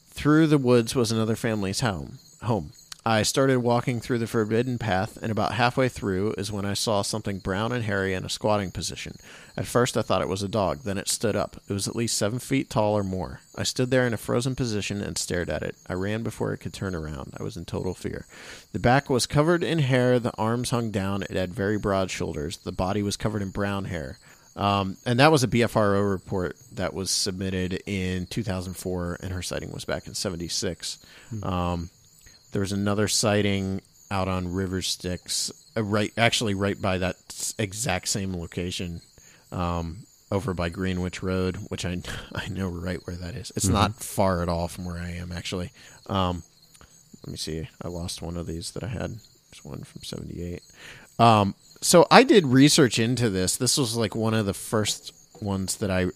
Through 0.08 0.48
the 0.48 0.58
woods 0.58 0.96
was 0.96 1.12
another 1.12 1.36
family's 1.36 1.82
home. 1.82 2.20
Home. 2.44 2.72
I 3.04 3.24
started 3.24 3.60
walking 3.60 4.00
through 4.00 4.20
the 4.20 4.28
forbidden 4.28 4.78
path, 4.78 5.18
and 5.24 5.32
about 5.32 5.56
halfway 5.56 5.90
through 5.90 6.36
is 6.38 6.52
when 6.52 6.66
I 6.66 6.76
saw 6.76 7.02
something 7.02 7.40
brown 7.40 7.72
and 7.72 7.84
hairy 7.84 8.14
in 8.14 8.24
a 8.24 8.30
squatting 8.30 8.70
position. 8.70 9.16
At 9.58 9.66
first, 9.66 9.98
I 9.98 10.04
thought 10.04 10.22
it 10.22 10.30
was 10.30 10.44
a 10.44 10.48
dog. 10.48 10.84
Then 10.84 11.00
it 11.00 11.10
stood 11.10 11.36
up. 11.36 11.60
It 11.68 11.74
was 11.74 11.88
at 11.88 11.96
least 11.96 12.16
seven 12.16 12.38
feet 12.38 12.70
tall 12.70 12.94
or 12.94 13.04
more. 13.04 13.42
I 13.56 13.64
stood 13.64 13.90
there 13.90 14.06
in 14.06 14.14
a 14.14 14.18
frozen 14.18 14.56
position 14.56 15.02
and 15.02 15.18
stared 15.18 15.50
at 15.50 15.64
it. 15.64 15.76
I 15.88 15.94
ran 15.94 16.22
before 16.22 16.54
it 16.54 16.60
could 16.60 16.74
turn 16.74 16.94
around. 16.94 17.34
I 17.40 17.42
was 17.42 17.58
in 17.58 17.66
total 17.66 17.96
fear. 17.96 18.28
The 18.72 18.80
back 18.80 19.10
was 19.10 19.26
covered 19.26 19.64
in 19.64 19.80
hair. 19.80 20.20
The 20.20 20.38
arms 20.38 20.70
hung 20.70 20.92
down. 20.92 21.24
It 21.24 21.32
had 21.32 21.56
very 21.56 21.80
broad 21.80 22.12
shoulders. 22.12 22.58
The 22.58 22.72
body 22.72 23.02
was 23.02 23.18
covered 23.18 23.42
in 23.42 23.50
brown 23.50 23.86
hair. 23.86 24.20
Um, 24.56 24.98
and 25.08 25.20
that 25.20 25.32
was 25.32 25.44
a 25.44 25.48
BFRO 25.48 26.08
report 26.08 26.56
that 26.74 26.94
was 26.94 27.10
submitted 27.10 27.82
in 27.88 28.28
2004, 28.28 29.18
and 29.22 29.32
her 29.32 29.42
sighting 29.42 29.72
was 29.72 29.86
back 29.86 30.06
in 30.08 30.14
76. 30.14 31.00
Um, 31.42 31.90
there 32.52 32.62
was 32.62 32.72
another 32.72 33.08
sighting 33.08 33.82
out 34.10 34.28
on 34.28 34.54
River 34.54 34.82
Styx, 34.82 35.52
uh, 35.78 35.84
right, 35.84 36.12
actually 36.18 36.54
right 36.54 36.80
by 36.80 36.98
that 36.98 37.54
exact 37.58 38.10
same 38.10 38.36
location, 38.36 39.02
um, 39.52 40.06
over 40.32 40.54
by 40.54 40.70
Greenwich 40.70 41.24
Road, 41.24 41.58
which 41.70 41.86
I 41.86 42.02
I 42.36 42.48
know 42.50 42.70
right 42.70 43.00
where 43.06 43.16
that 43.16 43.36
is. 43.36 43.52
It's 43.56 43.68
not 43.68 43.96
far 43.96 44.42
at 44.42 44.50
all 44.50 44.68
from 44.68 44.86
where 44.86 44.98
I 44.98 45.12
am 45.12 45.32
actually. 45.32 45.72
Um, 46.08 46.44
let 47.26 47.32
me 47.32 47.38
see. 47.38 47.70
I 47.82 47.88
lost 47.88 48.22
one 48.22 48.38
of 48.38 48.48
these 48.48 48.72
that 48.72 48.84
I 48.84 48.88
had. 48.88 49.12
There's 49.12 49.64
one 49.64 49.84
from 49.84 50.04
'78. 50.04 50.62
Um, 51.20 51.56
so 51.82 52.08
I 52.10 52.24
did 52.24 52.46
research 52.48 53.00
into 53.00 53.30
this. 53.30 53.58
This 53.58 53.78
was 53.78 53.96
like 53.96 54.16
one 54.16 54.34
of 54.34 54.46
the 54.46 54.54
first 54.54 55.14
ones 55.42 55.78
that 55.78 55.92
I 55.92 56.08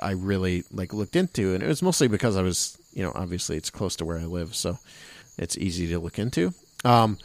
I 0.00 0.12
really 0.12 0.64
like 0.72 0.92
looked 0.92 1.16
into, 1.16 1.54
and 1.54 1.62
it 1.62 1.68
was 1.68 1.82
mostly 1.82 2.08
because 2.08 2.36
I 2.36 2.42
was, 2.42 2.78
you 2.92 3.02
know, 3.02 3.12
obviously 3.14 3.56
it's 3.56 3.70
close 3.70 3.96
to 3.96 4.04
where 4.04 4.18
I 4.18 4.24
live, 4.24 4.54
so 4.54 4.78
it's 5.38 5.56
easy 5.58 5.86
to 5.88 5.98
look 5.98 6.18
into. 6.18 6.52
Um, 6.84 7.18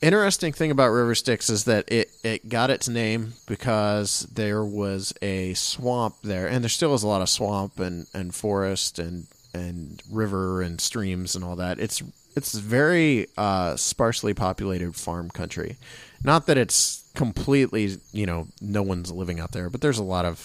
interesting 0.00 0.52
thing 0.52 0.70
about 0.70 0.88
River 0.88 1.14
Styx 1.14 1.48
is 1.48 1.64
that 1.64 1.90
it 1.90 2.10
it 2.22 2.48
got 2.48 2.70
its 2.70 2.88
name 2.88 3.34
because 3.46 4.26
there 4.32 4.64
was 4.64 5.12
a 5.22 5.54
swamp 5.54 6.16
there, 6.22 6.48
and 6.48 6.62
there 6.64 6.68
still 6.68 6.94
is 6.94 7.02
a 7.02 7.08
lot 7.08 7.22
of 7.22 7.28
swamp 7.28 7.78
and 7.78 8.06
and 8.12 8.34
forest 8.34 8.98
and 8.98 9.26
and 9.54 10.02
river 10.10 10.62
and 10.62 10.80
streams 10.80 11.34
and 11.34 11.44
all 11.44 11.56
that. 11.56 11.78
It's 11.78 12.02
it's 12.34 12.54
very 12.54 13.28
uh, 13.36 13.76
sparsely 13.76 14.34
populated 14.34 14.96
farm 14.96 15.30
country. 15.30 15.76
Not 16.24 16.46
that 16.46 16.56
it's 16.56 17.04
completely, 17.14 17.98
you 18.12 18.26
know, 18.26 18.48
no 18.60 18.82
one's 18.82 19.10
living 19.10 19.40
out 19.40 19.52
there, 19.52 19.68
but 19.68 19.80
there's 19.80 19.98
a 19.98 20.04
lot 20.04 20.24
of 20.24 20.38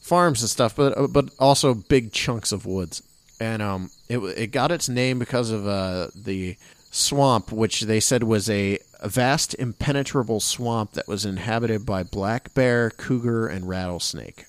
farms 0.00 0.40
and 0.40 0.50
stuff, 0.50 0.74
but 0.76 0.96
uh, 0.96 1.06
but 1.06 1.30
also 1.38 1.74
big 1.74 2.12
chunks 2.12 2.52
of 2.52 2.66
woods. 2.66 3.02
And 3.40 3.62
um, 3.62 3.90
it 4.08 4.18
it 4.18 4.46
got 4.48 4.70
its 4.70 4.88
name 4.88 5.18
because 5.18 5.50
of 5.50 5.66
uh, 5.66 6.08
the 6.14 6.56
swamp, 6.90 7.50
which 7.50 7.82
they 7.82 8.00
said 8.00 8.22
was 8.22 8.50
a, 8.50 8.78
a 9.00 9.08
vast, 9.08 9.54
impenetrable 9.54 10.40
swamp 10.40 10.92
that 10.92 11.08
was 11.08 11.24
inhabited 11.24 11.86
by 11.86 12.02
black 12.02 12.52
bear, 12.52 12.90
cougar, 12.90 13.46
and 13.46 13.66
rattlesnake. 13.68 14.44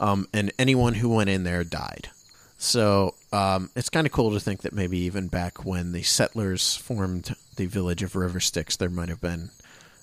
Um, 0.00 0.26
and 0.34 0.52
anyone 0.58 0.94
who 0.94 1.08
went 1.08 1.30
in 1.30 1.44
there 1.44 1.64
died. 1.64 2.10
So 2.58 3.14
um, 3.32 3.70
it's 3.74 3.88
kind 3.88 4.06
of 4.06 4.12
cool 4.12 4.32
to 4.32 4.40
think 4.40 4.62
that 4.62 4.72
maybe 4.72 4.98
even 4.98 5.28
back 5.28 5.64
when 5.64 5.92
the 5.92 6.02
settlers 6.02 6.76
formed 6.76 7.34
the 7.56 7.66
village 7.66 8.02
of 8.02 8.14
River 8.14 8.38
Styx, 8.40 8.76
there 8.76 8.90
might 8.90 9.08
have 9.08 9.20
been 9.20 9.50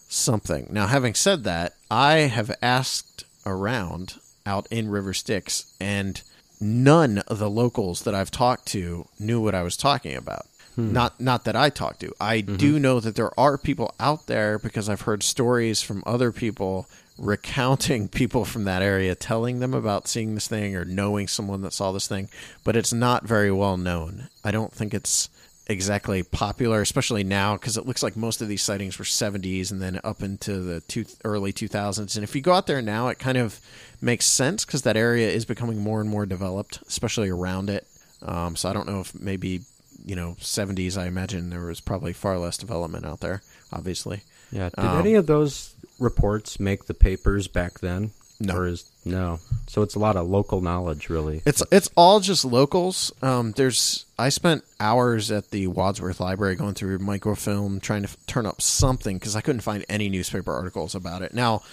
something. 0.08 0.68
Now, 0.70 0.88
having 0.88 1.14
said 1.14 1.44
that, 1.44 1.74
I 1.92 2.14
have 2.22 2.52
asked 2.62 3.24
around 3.46 4.16
out 4.46 4.68
in 4.72 4.90
River 4.90 5.14
Styx, 5.14 5.74
and 5.80 6.22
none 6.60 7.20
of 7.20 7.40
the 7.40 7.50
locals 7.50 8.04
that 8.04 8.16
I've 8.16 8.32
talked 8.32 8.66
to 8.68 9.08
knew 9.20 9.42
what 9.42 9.56
I 9.56 9.64
was 9.64 9.78
talking 9.78 10.16
about. 10.16 10.46
Hmm. 10.76 10.94
Not 10.94 11.20
not 11.20 11.46
that 11.46 11.56
I 11.56 11.70
talked 11.70 12.02
to. 12.02 12.14
I 12.20 12.42
mm-hmm. 12.42 12.56
do 12.58 12.80
know 12.80 13.00
that 13.00 13.16
there 13.16 13.38
are 13.40 13.58
people 13.58 13.94
out 14.00 14.28
there 14.28 14.60
because 14.60 14.88
I've 14.90 15.02
heard 15.02 15.24
stories 15.24 15.82
from 15.82 16.04
other 16.06 16.32
people 16.32 16.88
recounting 17.18 18.08
people 18.20 18.46
from 18.46 18.64
that 18.66 18.82
area 18.82 19.16
telling 19.16 19.60
them 19.60 19.74
about 19.74 20.08
seeing 20.08 20.36
this 20.36 20.48
thing 20.48 20.76
or 20.76 20.86
knowing 20.86 21.28
someone 21.28 21.62
that 21.62 21.74
saw 21.74 21.92
this 21.92 22.08
thing, 22.08 22.30
but 22.64 22.76
it's 22.76 22.94
not 22.94 23.26
very 23.26 23.52
well 23.52 23.78
known. 23.78 24.30
I 24.44 24.52
don't 24.52 24.74
think 24.74 24.94
it's 24.94 25.30
exactly 25.70 26.24
popular, 26.24 26.82
especially 26.82 27.24
now, 27.24 27.56
because 27.56 27.78
it 27.78 27.86
looks 27.86 28.04
like 28.04 28.18
most 28.18 28.42
of 28.42 28.48
these 28.48 28.64
sightings 28.64 28.98
were 28.98 29.06
70s 29.06 29.72
and 29.72 29.82
then 29.82 30.02
up 30.04 30.22
into 30.24 30.60
the 30.60 30.82
two, 30.82 31.06
early 31.24 31.54
2000s. 31.54 32.16
And 32.16 32.24
if 32.24 32.36
you 32.36 32.42
go 32.42 32.54
out 32.54 32.68
there 32.68 32.82
now, 32.82 33.08
it 33.08 33.20
kind 33.20 33.38
of 33.38 33.62
makes 34.02 34.26
sense 34.26 34.66
because 34.66 34.82
that 34.82 34.98
area 34.98 35.30
is 35.30 35.46
becoming 35.46 35.80
more 35.80 36.02
and 36.02 36.10
more 36.10 36.26
developed, 36.26 36.80
especially 36.88 37.30
around 37.30 37.70
it. 37.70 37.86
Um, 38.22 38.56
so 38.56 38.68
I 38.70 38.74
don't 38.74 38.88
know 38.88 39.00
if 39.00 39.18
maybe 39.18 39.62
you 40.06 40.16
know 40.16 40.36
70s. 40.40 40.98
I 40.98 41.06
imagine 41.06 41.50
there 41.50 41.66
was 41.66 41.80
probably 41.80 42.14
far 42.14 42.38
less 42.38 42.58
development 42.58 43.06
out 43.06 43.20
there. 43.20 43.42
Obviously, 43.72 44.24
Yeah. 44.52 44.70
Did 44.70 44.80
Um, 44.80 44.98
any 45.00 45.14
of 45.14 45.28
those 45.28 45.76
reports 46.00 46.60
make 46.60 46.86
the 46.88 46.94
papers 46.96 47.48
back 47.48 47.80
then? 47.80 48.12
No. 48.40 48.56
Or 48.56 48.68
is, 48.68 48.90
no. 49.04 49.40
So 49.68 49.82
it's 49.82 49.96
a 49.96 50.00
lot 50.00 50.16
of 50.16 50.28
local 50.28 50.62
knowledge, 50.62 51.10
really. 51.10 51.42
It's 51.46 51.62
it's 51.72 51.90
all 51.98 52.22
just 52.22 52.46
locals. 52.46 53.12
Um, 53.22 53.52
there's 53.52 54.06
I 54.18 54.30
spent 54.30 54.64
hours 54.80 55.30
at 55.30 55.52
the 55.52 55.68
Wadsworth 55.68 56.22
Library 56.22 56.56
going 56.56 56.74
through 56.74 57.00
microfilm 57.00 57.82
trying 57.82 58.04
to 58.04 58.10
f- 58.10 58.18
turn 58.28 58.46
up 58.46 58.62
something 58.62 59.18
because 59.18 59.36
I 59.36 59.42
couldn't 59.42 59.62
find 59.62 59.84
any 59.90 60.08
newspaper 60.08 60.54
articles 60.54 60.96
about 60.96 61.22
it. 61.22 61.34
Now, 61.34 61.64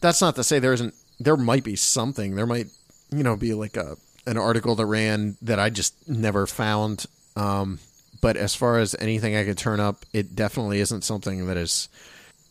that's 0.00 0.20
not 0.20 0.34
to 0.36 0.44
say 0.44 0.58
there 0.58 0.72
isn't. 0.72 0.94
There 1.20 1.36
might 1.36 1.62
be 1.64 1.76
something. 1.76 2.34
There 2.34 2.46
might 2.46 2.66
you 3.10 3.22
know 3.22 3.36
be 3.36 3.54
like 3.54 3.76
a 3.76 3.96
an 4.26 4.36
article 4.36 4.74
that 4.74 4.86
ran 4.86 5.36
that 5.42 5.60
I 5.60 5.70
just 5.70 6.08
never 6.08 6.46
found. 6.46 7.06
Um, 7.36 7.78
but 8.20 8.36
as 8.36 8.54
far 8.54 8.78
as 8.78 8.96
anything 8.98 9.36
I 9.36 9.44
could 9.44 9.58
turn 9.58 9.80
up, 9.80 10.04
it 10.12 10.34
definitely 10.34 10.80
isn't 10.80 11.04
something 11.04 11.46
that 11.46 11.56
is 11.56 11.88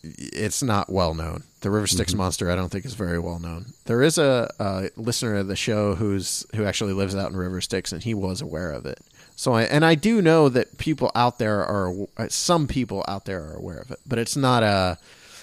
it's 0.03 0.63
not 0.63 0.91
well 0.91 1.13
known. 1.13 1.44
The 1.62 1.70
River 1.70 1.88
Styx 1.88 2.12
mm-hmm. 2.12 2.20
monster, 2.20 2.50
I 2.50 2.56
don't 2.56 2.70
think, 2.70 2.86
is 2.86 2.94
very 2.94 3.20
well 3.20 3.39
known. 3.39 3.74
There 3.86 4.01
is 4.01 4.18
a, 4.18 4.50
a 4.60 4.89
listener 4.96 5.36
of 5.36 5.48
the 5.48 5.56
show 5.56 5.96
who's 5.96 6.46
who 6.56 6.65
actually 6.65 6.94
lives 6.94 7.15
out 7.15 7.32
in 7.32 7.38
River 7.38 7.62
Styx, 7.62 7.91
and 7.91 8.03
he 8.03 8.13
was 8.13 8.41
aware 8.41 8.72
of 8.72 8.86
it. 8.86 9.00
So, 9.36 9.53
I, 9.53 9.63
and 9.63 9.86
I 9.86 9.96
do 9.96 10.22
know 10.22 10.50
that 10.50 10.77
people 10.77 11.12
out 11.15 11.39
there 11.39 11.65
are 11.65 11.94
uh, 12.18 12.27
some 12.29 12.68
people 12.68 13.03
out 13.08 13.25
there 13.25 13.44
are 13.44 13.56
aware 13.56 13.77
of 13.79 13.91
it, 13.91 14.00
but 14.06 14.20
it's 14.20 14.36
not 14.36 14.63
a 14.63 14.98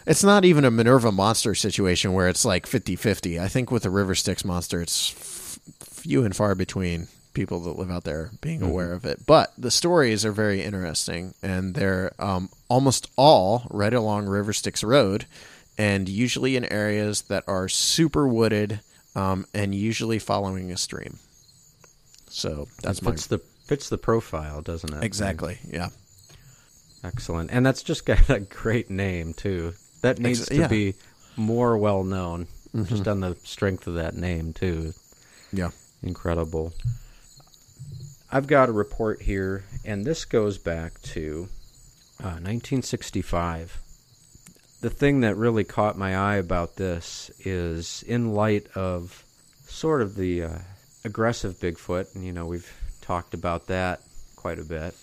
it's 0.07 0.25
not 0.25 0.45
even 0.45 0.65
a 0.65 0.71
Minerva 0.71 1.11
monster 1.11 1.55
situation 1.55 2.13
where 2.13 2.29
it's 2.29 2.45
like 2.45 2.67
50-50. 2.67 3.41
I 3.41 3.49
think 3.49 3.71
with 3.71 3.83
the 3.83 3.91
River 3.91 4.15
Styx 4.15 4.45
monster, 4.45 4.81
it's 4.81 5.13
f- 5.13 5.59
few 5.83 6.25
and 6.25 6.35
far 6.35 6.55
between 6.55 7.09
people 7.35 7.61
that 7.61 7.79
live 7.79 7.91
out 7.91 8.05
there 8.05 8.31
being 8.41 8.61
mm-hmm. 8.61 8.71
aware 8.71 8.93
of 8.93 9.05
it. 9.05 9.27
But 9.27 9.53
the 9.59 9.71
stories 9.71 10.25
are 10.25 10.33
very 10.33 10.63
interesting, 10.63 11.35
and 11.43 11.75
they're 11.75 12.13
um, 12.19 12.49
almost 12.69 13.11
all 13.17 13.67
right 13.71 13.93
along 13.95 14.27
River 14.27 14.53
Styx 14.53 14.83
Road, 14.85 15.27
and 15.79 16.09
usually 16.09 16.57
in 16.57 16.65
areas 16.73 17.23
that 17.23 17.45
are 17.47 17.69
super 17.69 18.27
wooded, 18.29 18.81
um, 19.15 19.47
and 19.55 19.75
usually 19.75 20.19
following 20.19 20.71
a 20.73 20.77
stream. 20.77 21.19
So 22.29 22.69
that's 22.83 23.01
That 23.01 23.05
my 23.05 23.11
fits 23.13 23.27
the 23.29 23.39
fits 23.67 23.89
the 23.89 23.99
profile, 23.99 24.63
doesn't 24.63 24.93
it? 24.93 25.03
exactly 25.05 25.59
yeah. 25.69 25.89
Excellent. 27.05 27.51
And 27.53 27.65
that's 27.65 27.83
just 27.83 28.05
got 28.07 28.29
a 28.31 28.41
great 28.41 28.91
name 28.91 29.33
too. 29.35 29.75
That 30.03 30.19
needs 30.19 30.41
Ex- 30.41 30.49
to 30.49 30.55
yeah. 30.57 30.61
Mm-hmm. 30.63 30.71
be 30.71 30.95
more 31.37 31.77
well 31.79 32.05
known. 32.05 32.47
Just 32.85 33.09
on 33.09 33.21
the 33.21 33.37
strength 33.43 33.87
of 33.87 33.95
that 33.95 34.15
name 34.17 34.53
too. 34.53 34.93
Yeah. 35.53 35.71
Incredible. 36.03 36.75
I've 38.31 38.47
got 38.47 38.69
a 38.69 38.73
report 38.73 39.23
here, 39.23 39.65
and 39.85 40.05
this 40.05 40.25
goes 40.27 40.59
back 40.59 41.01
to 41.03 41.49
uh, 42.21 42.41
1965. 42.41 43.79
The 44.81 44.91
thing 44.91 45.21
that 45.21 45.37
really 45.37 45.65
caught 45.65 45.99
my 45.99 46.17
eye 46.17 46.37
about 46.37 46.77
this 46.77 47.31
is 47.41 48.05
in 48.07 48.35
light 48.35 48.67
of 48.75 49.25
sort 49.67 50.03
of 50.03 50.15
the 50.15 50.45
uh, 50.45 50.59
aggressive 51.05 51.55
Bigfoot, 51.55 52.15
and 52.15 52.25
you 52.25 52.33
know, 52.33 52.47
we've 52.47 52.71
talked 53.01 53.35
about 53.35 53.67
that 53.69 54.01
quite 54.37 54.59
a 54.59 54.65
bit. 54.65 54.95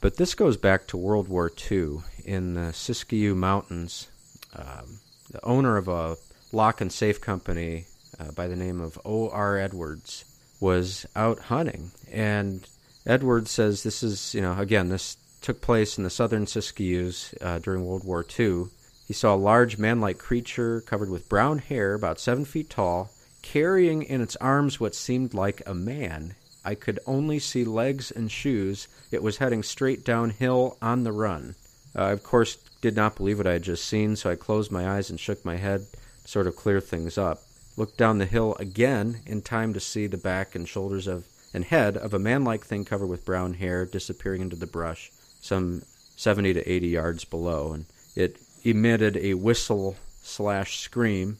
But 0.00 0.16
this 0.16 0.34
goes 0.34 0.56
back 0.56 0.88
to 0.88 0.96
World 0.96 1.28
War 1.28 1.50
II 1.70 1.98
in 2.24 2.54
the 2.54 2.72
Siskiyou 2.72 3.36
Mountains. 3.36 4.08
Um, 4.54 4.98
the 5.30 5.44
owner 5.44 5.76
of 5.76 5.88
a 5.88 6.16
lock 6.52 6.80
and 6.80 6.92
safe 6.92 7.20
company 7.20 7.86
uh, 8.18 8.32
by 8.32 8.48
the 8.48 8.56
name 8.56 8.80
of 8.80 8.98
O.R. 9.04 9.58
Edwards 9.58 10.24
was 10.60 11.06
out 11.14 11.38
hunting. 11.38 11.92
And 12.10 12.66
Edwards 13.06 13.50
says 13.50 13.82
this 13.82 14.02
is, 14.02 14.34
you 14.34 14.40
know, 14.40 14.58
again, 14.58 14.88
this 14.88 15.16
took 15.44 15.60
place 15.60 15.98
in 15.98 16.04
the 16.04 16.10
southern 16.10 16.46
Siskiyous 16.46 17.34
uh, 17.42 17.58
during 17.58 17.84
World 17.84 18.02
War 18.02 18.24
II. 18.38 18.64
He 19.06 19.12
saw 19.12 19.34
a 19.34 19.36
large 19.36 19.76
man 19.76 20.00
like 20.00 20.16
creature 20.16 20.80
covered 20.80 21.10
with 21.10 21.28
brown 21.28 21.58
hair, 21.58 21.92
about 21.92 22.18
seven 22.18 22.46
feet 22.46 22.70
tall, 22.70 23.10
carrying 23.42 24.02
in 24.02 24.22
its 24.22 24.36
arms 24.36 24.80
what 24.80 24.94
seemed 24.94 25.34
like 25.34 25.60
a 25.66 25.74
man. 25.74 26.34
I 26.64 26.74
could 26.74 26.98
only 27.06 27.38
see 27.38 27.62
legs 27.62 28.10
and 28.10 28.32
shoes. 28.32 28.88
It 29.10 29.22
was 29.22 29.36
heading 29.36 29.62
straight 29.62 30.02
downhill 30.02 30.78
on 30.80 31.04
the 31.04 31.12
run. 31.12 31.56
Uh, 31.94 32.04
I, 32.04 32.10
of 32.12 32.22
course, 32.22 32.56
did 32.80 32.96
not 32.96 33.16
believe 33.16 33.36
what 33.36 33.46
I 33.46 33.52
had 33.52 33.64
just 33.64 33.84
seen, 33.84 34.16
so 34.16 34.30
I 34.30 34.36
closed 34.36 34.72
my 34.72 34.88
eyes 34.88 35.10
and 35.10 35.20
shook 35.20 35.44
my 35.44 35.56
head, 35.56 35.86
to 36.22 36.28
sort 36.28 36.46
of 36.46 36.56
clear 36.56 36.80
things 36.80 37.18
up. 37.18 37.42
Looked 37.76 37.98
down 37.98 38.16
the 38.16 38.24
hill 38.24 38.56
again 38.58 39.20
in 39.26 39.42
time 39.42 39.74
to 39.74 39.80
see 39.80 40.06
the 40.06 40.16
back 40.16 40.54
and 40.54 40.66
shoulders 40.66 41.06
of 41.06 41.26
and 41.52 41.66
head 41.66 41.96
of 41.96 42.14
a 42.14 42.18
man-like 42.18 42.64
thing 42.64 42.84
covered 42.84 43.06
with 43.06 43.24
brown 43.24 43.54
hair 43.54 43.84
disappearing 43.86 44.40
into 44.40 44.56
the 44.56 44.66
brush, 44.66 45.12
some 45.44 45.82
70 46.16 46.54
to 46.54 46.70
80 46.72 46.88
yards 46.88 47.24
below, 47.26 47.72
and 47.74 47.84
it 48.16 48.38
emitted 48.64 49.18
a 49.18 49.34
whistle 49.34 49.96
slash 50.22 50.80
scream, 50.80 51.36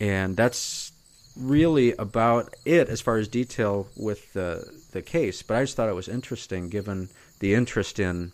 and 0.00 0.36
that's 0.36 0.92
really 1.36 1.92
about 1.94 2.54
it 2.64 2.88
as 2.88 3.00
far 3.00 3.16
as 3.16 3.26
detail 3.26 3.88
with 3.96 4.32
the 4.34 4.64
the 4.92 5.02
case. 5.02 5.42
But 5.42 5.56
I 5.56 5.62
just 5.64 5.74
thought 5.74 5.88
it 5.88 5.96
was 5.96 6.08
interesting, 6.08 6.68
given 6.68 7.08
the 7.40 7.54
interest 7.54 7.98
in 7.98 8.30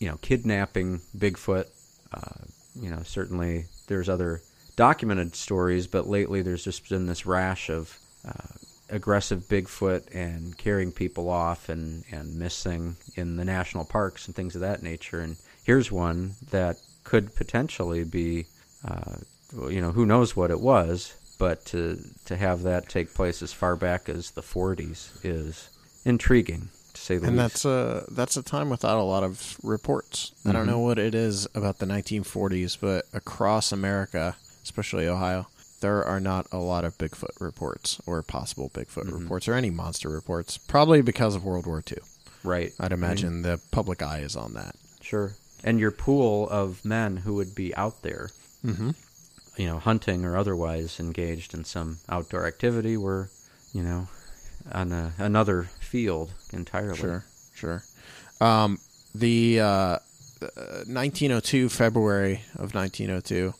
you 0.00 0.08
know 0.08 0.16
kidnapping 0.16 1.00
Bigfoot. 1.16 1.68
Uh, 2.12 2.44
you 2.74 2.90
know, 2.90 3.02
certainly 3.04 3.66
there's 3.86 4.08
other 4.08 4.42
documented 4.74 5.36
stories, 5.36 5.86
but 5.86 6.08
lately 6.08 6.42
there's 6.42 6.64
just 6.64 6.88
been 6.88 7.06
this 7.06 7.24
rash 7.24 7.70
of 7.70 7.96
uh, 8.26 8.50
aggressive 8.94 9.40
Bigfoot 9.48 10.14
and 10.14 10.56
carrying 10.56 10.92
people 10.92 11.28
off 11.28 11.68
and 11.68 12.04
and 12.10 12.34
missing 12.34 12.96
in 13.16 13.36
the 13.36 13.44
national 13.44 13.84
parks 13.84 14.26
and 14.26 14.34
things 14.34 14.54
of 14.54 14.60
that 14.60 14.82
nature. 14.82 15.20
And 15.20 15.36
here's 15.64 15.90
one 15.90 16.34
that 16.50 16.76
could 17.04 17.34
potentially 17.34 18.04
be. 18.04 18.46
Uh, 18.86 19.16
well, 19.54 19.70
you 19.70 19.80
know, 19.80 19.92
who 19.92 20.04
knows 20.04 20.34
what 20.34 20.50
it 20.50 20.60
was, 20.60 21.14
but 21.38 21.64
to 21.66 21.98
to 22.26 22.36
have 22.36 22.62
that 22.62 22.88
take 22.88 23.14
place 23.14 23.42
as 23.42 23.52
far 23.52 23.76
back 23.76 24.08
as 24.08 24.32
the 24.32 24.42
40s 24.42 25.24
is 25.24 25.70
intriguing 26.04 26.68
to 26.92 27.00
say 27.00 27.16
the 27.16 27.22
least. 27.22 27.28
and 27.28 27.36
least. 27.38 27.52
that's 27.52 27.64
a 27.64 28.04
that's 28.12 28.36
a 28.36 28.42
time 28.42 28.70
without 28.70 28.98
a 28.98 29.02
lot 29.02 29.22
of 29.22 29.58
reports. 29.62 30.32
I 30.46 30.52
don't 30.52 30.66
know 30.66 30.80
what 30.80 30.98
it 30.98 31.14
is 31.14 31.46
about 31.54 31.78
the 31.78 31.86
1940s, 31.86 32.78
but 32.80 33.06
across 33.12 33.72
America, 33.72 34.36
especially 34.62 35.06
Ohio, 35.06 35.46
there 35.84 36.02
are 36.04 36.18
not 36.20 36.46
a 36.50 36.56
lot 36.58 36.84
of 36.84 36.96
Bigfoot 36.96 37.38
reports 37.40 38.00
or 38.06 38.22
possible 38.22 38.70
Bigfoot 38.70 39.12
reports 39.12 39.46
or 39.48 39.52
any 39.54 39.68
monster 39.70 40.08
reports. 40.08 40.56
Probably 40.56 41.02
because 41.02 41.34
of 41.36 41.44
World 41.44 41.66
War 41.66 41.82
II. 41.86 41.98
right. 42.42 42.72
I'd 42.80 42.92
imagine 42.92 43.42
the 43.42 43.60
public 43.70 44.02
eye 44.02 44.20
is 44.20 44.34
on 44.34 44.54
that. 44.54 44.74
Sure. 45.02 45.32
And 45.62 45.78
your 45.78 45.90
pool 45.90 46.48
of 46.48 46.84
men 46.84 47.18
who 47.18 47.34
would 47.34 47.54
be 47.54 47.74
out 47.76 48.02
there, 48.02 48.30
Mm-hmm. 48.64 48.90
you 49.58 49.66
know, 49.66 49.78
hunting 49.78 50.24
or 50.24 50.38
otherwise 50.38 50.98
engaged 50.98 51.52
in 51.52 51.64
some 51.64 51.98
outdoor 52.08 52.46
activity 52.46 52.96
were, 52.96 53.28
you 53.74 53.82
know, 53.82 54.08
on 54.72 54.90
a, 54.90 55.12
another 55.18 55.64
field 55.80 56.32
entirely. 56.50 56.96
Sure, 56.96 57.24
sure. 57.54 57.82
Um, 58.40 58.78
the 59.14 59.60
uh, 59.60 59.66
uh, 59.66 59.98
1902 60.88 61.68
February 61.68 62.40
of 62.56 62.74
1902, 62.74 63.52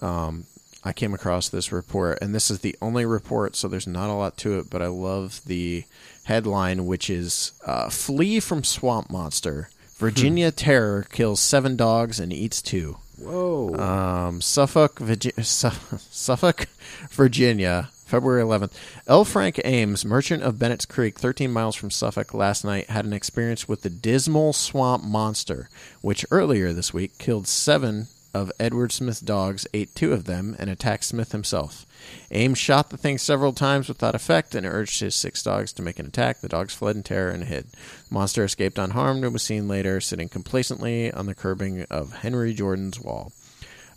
um, 0.00 0.44
I 0.84 0.92
came 0.92 1.14
across 1.14 1.48
this 1.48 1.70
report, 1.70 2.18
and 2.20 2.34
this 2.34 2.50
is 2.50 2.60
the 2.60 2.76
only 2.82 3.06
report, 3.06 3.54
so 3.54 3.68
there's 3.68 3.86
not 3.86 4.10
a 4.10 4.14
lot 4.14 4.36
to 4.38 4.58
it. 4.58 4.68
But 4.70 4.82
I 4.82 4.88
love 4.88 5.40
the 5.46 5.84
headline, 6.24 6.86
which 6.86 7.08
is 7.08 7.52
uh, 7.66 7.88
"Flee 7.88 8.40
from 8.40 8.64
Swamp 8.64 9.10
Monster." 9.10 9.68
Virginia 9.96 10.50
Terror 10.50 11.06
kills 11.12 11.38
seven 11.38 11.76
dogs 11.76 12.18
and 12.18 12.32
eats 12.32 12.60
two. 12.60 12.96
Whoa. 13.18 13.74
Um, 13.76 14.40
Suffolk, 14.40 14.96
Virgi- 14.96 15.44
Suffolk, 16.10 16.66
Virginia, 17.10 17.88
February 18.04 18.42
11th. 18.42 18.72
L. 19.06 19.24
Frank 19.24 19.60
Ames, 19.64 20.04
merchant 20.04 20.42
of 20.42 20.58
Bennett's 20.58 20.86
Creek, 20.86 21.20
13 21.20 21.52
miles 21.52 21.76
from 21.76 21.90
Suffolk, 21.92 22.34
last 22.34 22.64
night 22.64 22.90
had 22.90 23.04
an 23.04 23.12
experience 23.12 23.68
with 23.68 23.82
the 23.82 23.90
dismal 23.90 24.52
swamp 24.52 25.04
monster, 25.04 25.68
which 26.00 26.26
earlier 26.32 26.72
this 26.72 26.92
week 26.92 27.16
killed 27.18 27.46
seven 27.46 28.08
of 28.34 28.52
Edward 28.58 28.92
Smith's 28.92 29.20
dogs 29.20 29.66
ate 29.74 29.94
two 29.94 30.12
of 30.12 30.24
them 30.24 30.56
and 30.58 30.70
attacked 30.70 31.04
Smith 31.04 31.32
himself. 31.32 31.86
Ames 32.30 32.58
shot 32.58 32.90
the 32.90 32.96
thing 32.96 33.18
several 33.18 33.52
times 33.52 33.88
without 33.88 34.14
effect 34.14 34.54
and 34.54 34.66
urged 34.66 35.00
his 35.00 35.14
six 35.14 35.42
dogs 35.42 35.72
to 35.74 35.82
make 35.82 35.98
an 35.98 36.06
attack. 36.06 36.40
The 36.40 36.48
dogs 36.48 36.74
fled 36.74 36.96
in 36.96 37.02
terror 37.02 37.30
and 37.30 37.44
hid. 37.44 37.66
The 38.08 38.14
monster 38.14 38.44
escaped 38.44 38.78
unharmed 38.78 39.24
and 39.24 39.32
was 39.32 39.42
seen 39.42 39.68
later 39.68 40.00
sitting 40.00 40.28
complacently 40.28 41.12
on 41.12 41.26
the 41.26 41.34
curbing 41.34 41.82
of 41.90 42.12
Henry 42.12 42.54
Jordan's 42.54 43.00
wall. 43.00 43.32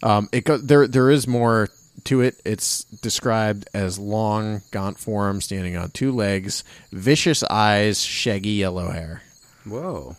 Um, 0.03 0.29
it 0.31 0.43
go, 0.43 0.57
there 0.57 0.87
there 0.87 1.09
is 1.09 1.27
more 1.27 1.69
to 2.03 2.21
it. 2.21 2.39
It's 2.45 2.83
described 2.83 3.67
as 3.73 3.97
long, 3.97 4.61
gaunt 4.71 4.99
form 4.99 5.41
standing 5.41 5.77
on 5.77 5.91
two 5.91 6.11
legs, 6.11 6.63
vicious 6.91 7.43
eyes, 7.43 8.01
shaggy 8.01 8.51
yellow 8.51 8.91
hair. 8.91 9.23
Whoa. 9.65 10.15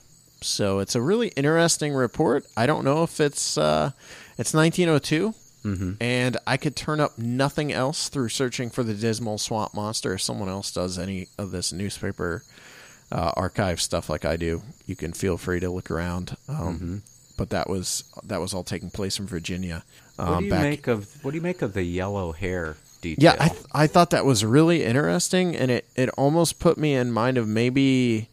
So 0.46 0.78
it's 0.78 0.94
a 0.94 1.02
really 1.02 1.28
interesting 1.28 1.92
report. 1.94 2.44
I 2.56 2.66
don't 2.66 2.84
know 2.84 3.02
if 3.02 3.20
it's 3.20 3.58
uh, 3.58 3.90
it's 4.38 4.54
1902, 4.54 5.34
and 6.00 6.36
I 6.46 6.56
could 6.56 6.76
turn 6.76 7.00
up 7.00 7.18
nothing 7.18 7.72
else 7.72 8.08
through 8.08 8.28
searching 8.28 8.70
for 8.70 8.84
the 8.84 8.94
dismal 8.94 9.36
swamp 9.38 9.74
monster. 9.74 10.14
If 10.14 10.22
someone 10.22 10.48
else 10.48 10.70
does 10.72 10.96
any 10.98 11.26
of 11.38 11.50
this 11.50 11.72
newspaper 11.72 12.44
uh, 13.10 13.32
archive 13.36 13.80
stuff 13.80 14.08
like 14.08 14.24
I 14.24 14.36
do, 14.36 14.62
you 14.86 14.94
can 14.94 15.12
feel 15.12 15.36
free 15.36 15.58
to 15.60 15.68
look 15.70 15.90
around. 15.90 16.36
Um, 16.48 17.02
But 17.36 17.50
that 17.50 17.68
was 17.68 18.04
that 18.24 18.40
was 18.40 18.54
all 18.54 18.64
taking 18.64 18.90
place 18.90 19.18
in 19.18 19.26
Virginia. 19.26 19.82
What 20.16 20.28
um, 20.28 20.38
do 20.38 20.44
you 20.44 20.50
back 20.50 20.62
make 20.62 20.86
of 20.86 21.22
what 21.24 21.32
do 21.32 21.36
you 21.36 21.42
make 21.42 21.60
of 21.62 21.74
the 21.74 21.82
yellow 21.82 22.32
hair 22.32 22.76
detail? 23.02 23.34
yeah, 23.34 23.36
I, 23.44 23.48
th- 23.48 23.64
I 23.72 23.86
thought 23.88 24.10
that 24.10 24.24
was 24.24 24.42
really 24.44 24.84
interesting, 24.84 25.54
and 25.54 25.70
it, 25.70 25.84
it 25.96 26.08
almost 26.16 26.58
put 26.60 26.78
me 26.78 26.94
in 26.94 27.12
mind 27.12 27.36
of 27.36 27.46
maybe, 27.46 28.28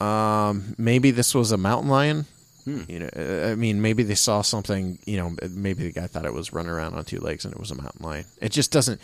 um, 0.00 0.74
maybe 0.78 1.10
this 1.10 1.34
was 1.34 1.52
a 1.52 1.56
mountain 1.56 1.90
lion. 1.90 2.26
You 2.66 2.98
know, 2.98 3.08
uh, 3.16 3.52
I 3.52 3.54
mean, 3.54 3.80
maybe 3.80 4.02
they 4.02 4.16
saw 4.16 4.42
something. 4.42 4.98
You 5.06 5.18
know, 5.18 5.36
maybe 5.50 5.84
the 5.84 5.92
guy 5.92 6.08
thought 6.08 6.24
it 6.24 6.34
was 6.34 6.52
running 6.52 6.72
around 6.72 6.94
on 6.94 7.04
two 7.04 7.20
legs, 7.20 7.44
and 7.44 7.54
it 7.54 7.60
was 7.60 7.70
a 7.70 7.76
mountain 7.76 8.04
lion. 8.04 8.24
It 8.40 8.50
just 8.50 8.72
doesn't. 8.72 9.00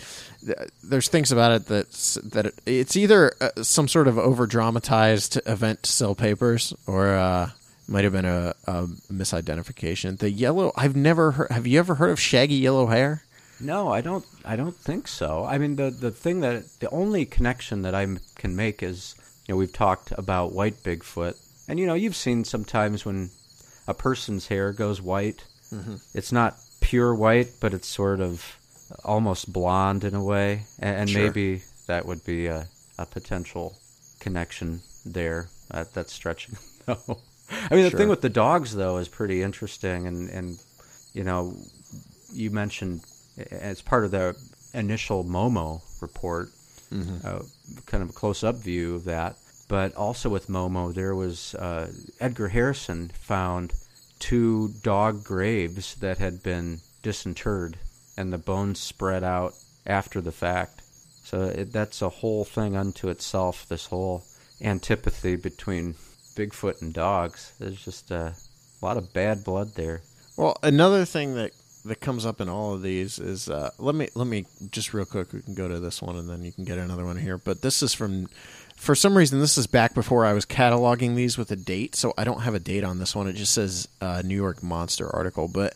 There's 0.82 1.06
things 1.06 1.30
about 1.30 1.52
it 1.52 1.66
that 1.66 1.92
that 2.32 2.46
it, 2.46 2.54
it's 2.66 2.96
either 2.96 3.32
uh, 3.40 3.62
some 3.62 3.86
sort 3.86 4.08
of 4.08 4.18
over 4.18 4.48
dramatized 4.48 5.40
event 5.46 5.84
to 5.84 5.92
sell 5.92 6.16
papers, 6.16 6.74
or 6.88 7.14
uh, 7.14 7.50
might 7.86 8.02
have 8.02 8.12
been 8.12 8.24
a, 8.24 8.52
a 8.66 8.86
misidentification. 9.12 10.18
The 10.18 10.30
yellow. 10.30 10.72
I've 10.76 10.96
never 10.96 11.30
heard. 11.30 11.52
Have 11.52 11.66
you 11.66 11.78
ever 11.78 11.94
heard 11.94 12.10
of 12.10 12.18
shaggy 12.18 12.56
yellow 12.56 12.86
hair? 12.86 13.22
No, 13.60 13.92
I 13.92 14.00
don't. 14.00 14.24
I 14.44 14.56
don't 14.56 14.74
think 14.74 15.06
so. 15.06 15.44
I 15.44 15.58
mean, 15.58 15.76
the 15.76 15.90
the 15.90 16.10
thing 16.10 16.40
that 16.40 16.64
the 16.80 16.90
only 16.90 17.24
connection 17.24 17.82
that 17.82 17.94
I 17.94 18.08
can 18.34 18.56
make 18.56 18.82
is, 18.82 19.14
you 19.52 19.56
know, 19.56 19.58
we've 19.58 19.72
talked 19.72 20.12
about 20.16 20.52
white 20.54 20.82
Bigfoot, 20.82 21.36
and 21.68 21.78
you 21.78 21.86
know, 21.86 21.92
you've 21.92 22.16
seen 22.16 22.42
sometimes 22.44 23.04
when 23.04 23.28
a 23.86 23.92
person's 23.92 24.46
hair 24.48 24.72
goes 24.72 25.02
white, 25.02 25.44
it's 26.14 26.32
not 26.32 26.56
pure 26.80 27.14
white, 27.14 27.48
but 27.60 27.74
it's 27.74 27.86
sort 27.88 28.20
of 28.20 28.56
almost 29.04 29.52
blonde 29.52 30.04
in 30.04 30.14
a 30.14 30.24
way, 30.24 30.62
and, 30.78 30.96
and 31.00 31.10
Sure. 31.10 31.22
maybe 31.22 31.62
that 31.86 32.06
would 32.06 32.24
be 32.24 32.46
a, 32.46 32.66
a 32.98 33.04
potential 33.04 33.76
connection 34.20 34.80
there. 35.04 35.48
That, 35.70 35.92
that's 35.92 36.12
stretching. 36.14 36.56
No, 36.88 36.96
I 37.70 37.74
mean 37.76 37.84
the 37.84 37.90
Sure. 37.90 37.98
thing 38.00 38.08
with 38.08 38.22
the 38.22 38.28
dogs 38.28 38.74
though 38.74 38.96
is 38.96 39.06
pretty 39.08 39.40
interesting, 39.42 40.06
and 40.08 40.28
and 40.30 40.58
you 41.12 41.22
know, 41.24 41.54
you 42.32 42.50
mentioned 42.50 43.02
as 43.52 43.80
part 43.82 44.04
of 44.04 44.10
the 44.10 44.34
initial 44.74 45.22
Momo 45.24 45.80
report, 46.00 46.48
uh, 47.24 47.40
kind 47.86 48.02
of 48.02 48.10
a 48.10 48.12
close-up 48.12 48.56
view 48.56 48.94
of 48.96 49.04
that. 49.04 49.36
But 49.72 49.96
also 49.96 50.28
with 50.28 50.48
Momo, 50.48 50.92
there 50.92 51.14
was 51.14 51.54
uh, 51.54 51.90
Edgar 52.20 52.48
Harrison 52.48 53.08
found 53.14 53.72
two 54.18 54.74
dog 54.82 55.24
graves 55.24 55.94
that 55.94 56.18
had 56.18 56.42
been 56.42 56.80
disinterred, 57.02 57.78
and 58.14 58.30
the 58.30 58.36
bones 58.36 58.80
spread 58.80 59.24
out 59.24 59.54
after 59.86 60.20
the 60.20 60.30
fact. 60.30 60.82
So 61.24 61.44
it, 61.44 61.72
that's 61.72 62.02
a 62.02 62.10
whole 62.10 62.44
thing 62.44 62.76
unto 62.76 63.08
itself. 63.08 63.66
This 63.66 63.86
whole 63.86 64.24
antipathy 64.60 65.36
between 65.36 65.94
Bigfoot 66.36 66.82
and 66.82 66.92
dogs. 66.92 67.54
There's 67.58 67.82
just 67.82 68.10
a 68.10 68.34
lot 68.82 68.98
of 68.98 69.14
bad 69.14 69.42
blood 69.42 69.74
there. 69.74 70.02
Well, 70.36 70.58
another 70.62 71.06
thing 71.06 71.34
that 71.36 71.52
that 71.84 72.00
comes 72.00 72.24
up 72.24 72.40
in 72.40 72.48
all 72.48 72.74
of 72.74 72.82
these 72.82 73.18
is 73.18 73.48
uh, 73.48 73.70
let 73.78 73.94
me 73.94 74.08
let 74.14 74.26
me 74.26 74.46
just 74.70 74.94
real 74.94 75.04
quick. 75.04 75.32
We 75.32 75.42
can 75.42 75.54
go 75.54 75.66
to 75.66 75.80
this 75.80 76.00
one 76.00 76.16
and 76.16 76.28
then 76.28 76.44
you 76.44 76.52
can 76.52 76.64
get 76.64 76.78
another 76.78 77.04
one 77.04 77.16
here. 77.16 77.38
But 77.38 77.62
this 77.62 77.82
is 77.82 77.92
from, 77.92 78.28
for 78.76 78.94
some 78.94 79.16
reason, 79.16 79.40
this 79.40 79.56
is 79.56 79.66
back 79.66 79.94
before 79.94 80.24
I 80.24 80.32
was 80.32 80.44
cataloging 80.44 81.14
these 81.14 81.38
with 81.38 81.50
a 81.50 81.56
date, 81.56 81.94
so 81.94 82.12
I 82.18 82.24
don't 82.24 82.40
have 82.42 82.54
a 82.54 82.60
date 82.60 82.84
on 82.84 82.98
this 82.98 83.14
one. 83.14 83.28
It 83.28 83.34
just 83.34 83.52
says 83.52 83.88
uh, 84.00 84.22
New 84.24 84.36
York 84.36 84.62
Monster 84.62 85.08
article, 85.14 85.48
but 85.48 85.74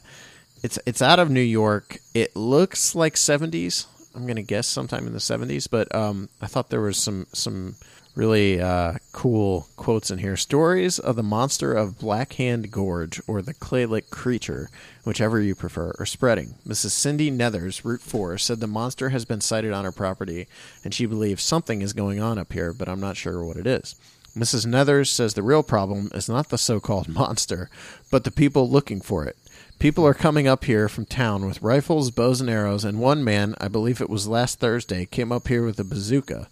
it's 0.62 0.78
it's 0.86 1.02
out 1.02 1.18
of 1.18 1.30
New 1.30 1.40
York. 1.40 1.98
It 2.14 2.34
looks 2.34 2.94
like 2.94 3.16
seventies. 3.16 3.86
I'm 4.14 4.26
gonna 4.26 4.42
guess 4.42 4.66
sometime 4.66 5.06
in 5.06 5.12
the 5.12 5.20
seventies, 5.20 5.66
but 5.66 5.94
um, 5.94 6.28
I 6.40 6.46
thought 6.46 6.70
there 6.70 6.80
was 6.80 6.96
some 6.96 7.26
some 7.32 7.76
really 8.16 8.60
uh, 8.60 8.94
cool 9.12 9.68
quotes 9.76 10.10
in 10.10 10.18
here. 10.18 10.36
Stories 10.36 10.98
of 10.98 11.14
the 11.14 11.22
monster 11.22 11.74
of 11.74 11.98
Black 11.98 12.32
Hand 12.32 12.72
Gorge 12.72 13.20
or 13.28 13.42
the 13.42 13.54
Clay 13.54 13.84
Lick 13.84 14.10
creature, 14.10 14.70
whichever 15.04 15.40
you 15.40 15.54
prefer, 15.54 15.94
are 15.98 16.06
spreading. 16.06 16.54
Mrs. 16.66 16.90
Cindy 16.90 17.30
Nethers, 17.30 17.84
Route 17.84 18.00
4, 18.00 18.38
said 18.38 18.58
the 18.58 18.66
monster 18.66 19.10
has 19.10 19.26
been 19.26 19.42
sighted 19.42 19.72
on 19.72 19.84
her 19.84 19.92
property 19.92 20.48
and 20.82 20.94
she 20.94 21.04
believes 21.04 21.42
something 21.42 21.82
is 21.82 21.92
going 21.92 22.18
on 22.18 22.38
up 22.38 22.54
here, 22.54 22.72
but 22.72 22.88
I'm 22.88 23.00
not 23.00 23.18
sure 23.18 23.44
what 23.44 23.58
it 23.58 23.66
is. 23.66 23.94
Mrs. 24.34 24.66
Nethers 24.66 25.08
says 25.08 25.34
the 25.34 25.42
real 25.42 25.62
problem 25.62 26.10
is 26.14 26.28
not 26.28 26.48
the 26.48 26.58
so 26.58 26.80
called 26.80 27.08
monster, 27.14 27.68
but 28.10 28.24
the 28.24 28.30
people 28.30 28.68
looking 28.68 29.00
for 29.00 29.26
it. 29.26 29.36
People 29.78 30.06
are 30.06 30.14
coming 30.14 30.48
up 30.48 30.64
here 30.64 30.88
from 30.88 31.04
town 31.04 31.44
with 31.44 31.60
rifles, 31.60 32.10
bows, 32.10 32.40
and 32.40 32.48
arrows, 32.48 32.82
and 32.82 32.98
one 32.98 33.22
man, 33.22 33.54
I 33.60 33.68
believe 33.68 34.00
it 34.00 34.08
was 34.08 34.26
last 34.26 34.58
Thursday, 34.58 35.04
came 35.04 35.30
up 35.30 35.48
here 35.48 35.66
with 35.66 35.78
a 35.78 35.84
bazooka. 35.84 36.48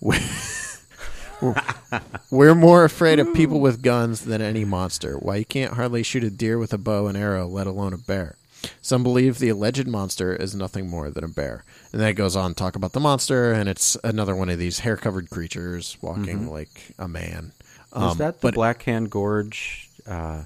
We're 2.30 2.54
more 2.54 2.84
afraid 2.84 3.18
of 3.18 3.32
people 3.34 3.60
with 3.60 3.82
guns 3.82 4.24
than 4.24 4.40
any 4.40 4.64
monster. 4.64 5.16
Why, 5.16 5.36
you 5.36 5.44
can't 5.44 5.74
hardly 5.74 6.02
shoot 6.02 6.24
a 6.24 6.30
deer 6.30 6.58
with 6.58 6.72
a 6.72 6.78
bow 6.78 7.06
and 7.06 7.16
arrow, 7.16 7.46
let 7.46 7.66
alone 7.66 7.92
a 7.92 7.98
bear. 7.98 8.36
Some 8.82 9.02
believe 9.02 9.38
the 9.38 9.48
alleged 9.48 9.88
monster 9.88 10.34
is 10.36 10.54
nothing 10.54 10.88
more 10.88 11.08
than 11.10 11.24
a 11.24 11.28
bear. 11.28 11.64
And 11.92 12.00
then 12.00 12.08
it 12.10 12.14
goes 12.14 12.36
on 12.36 12.50
to 12.50 12.54
talk 12.54 12.76
about 12.76 12.92
the 12.92 13.00
monster, 13.00 13.52
and 13.52 13.68
it's 13.68 13.96
another 14.04 14.36
one 14.36 14.50
of 14.50 14.58
these 14.58 14.80
hair 14.80 14.96
covered 14.96 15.30
creatures 15.30 15.96
walking 16.02 16.50
like 16.50 16.92
a 16.98 17.08
man. 17.08 17.52
Is 17.96 18.02
Um, 18.02 18.18
that 18.18 18.40
the 18.40 18.52
but 18.52 18.54
Blackhand 18.54 19.08
Gorge 19.08 19.88
uh, 20.06 20.42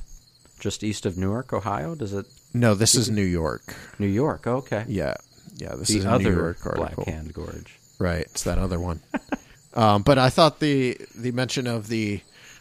just 0.60 0.84
east 0.84 1.04
of 1.06 1.18
Newark, 1.18 1.52
Ohio? 1.52 1.94
Does 1.94 2.14
it 2.14 2.26
no, 2.54 2.74
this 2.74 2.94
is 2.94 3.10
New 3.10 3.24
York. 3.24 3.74
New 3.98 4.06
York? 4.06 4.46
Okay. 4.46 4.84
Yeah, 4.86 5.14
yeah, 5.56 5.74
this 5.74 5.88
the 5.88 5.98
is 5.98 6.04
a 6.04 6.18
New 6.18 6.30
York 6.34 6.64
article. 6.64 7.04
Blackhand 7.04 7.32
Gorge. 7.32 7.78
Right, 7.98 8.22
it's 8.22 8.44
that 8.44 8.58
other 8.58 8.78
one. 8.80 9.00
um, 9.74 10.02
but 10.02 10.18
I 10.18 10.30
thought 10.30 10.60
the 10.60 10.96
the 11.14 11.32
mention 11.32 11.66
of 11.66 11.88
the 11.88 12.20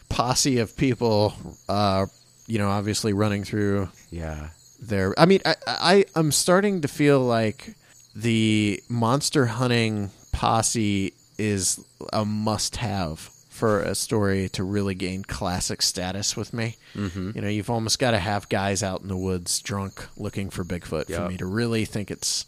posse 0.10 0.60
of 0.60 0.76
people, 0.78 1.34
uh, 1.70 2.06
you 2.48 2.58
know, 2.60 2.70
obviously 2.70 3.14
running 3.14 3.44
through 3.44 3.90
Yeah. 4.12 4.50
their. 4.82 5.14
I 5.20 5.26
mean, 5.26 5.40
I, 5.46 5.56
I 5.68 6.06
I'm 6.16 6.32
starting 6.32 6.82
to 6.82 6.88
feel 6.88 7.20
like 7.22 7.76
the 8.16 8.82
monster 8.90 9.48
hunting 9.48 10.12
posse 10.32 11.14
is 11.38 11.84
a 12.12 12.24
must 12.26 12.76
have 12.78 13.30
for 13.50 13.80
a 13.82 13.94
story 13.96 14.50
to 14.50 14.64
really 14.64 14.96
gain 14.96 15.24
classic 15.24 15.82
status 15.82 16.36
with 16.36 16.54
me. 16.54 16.76
Mm-hmm. 16.96 17.32
You 17.36 17.42
know, 17.42 17.48
you've 17.48 17.70
almost 17.70 17.98
got 18.00 18.12
to 18.12 18.20
have 18.20 18.50
guys 18.50 18.82
out 18.84 19.02
in 19.02 19.08
the 19.08 19.18
woods 19.18 19.62
drunk 19.62 20.08
looking 20.18 20.50
for 20.50 20.64
Bigfoot 20.64 21.06
for 21.14 21.30
me 21.30 21.38
to 21.38 21.46
really 21.46 21.86
think 21.86 22.12
it's 22.12 22.46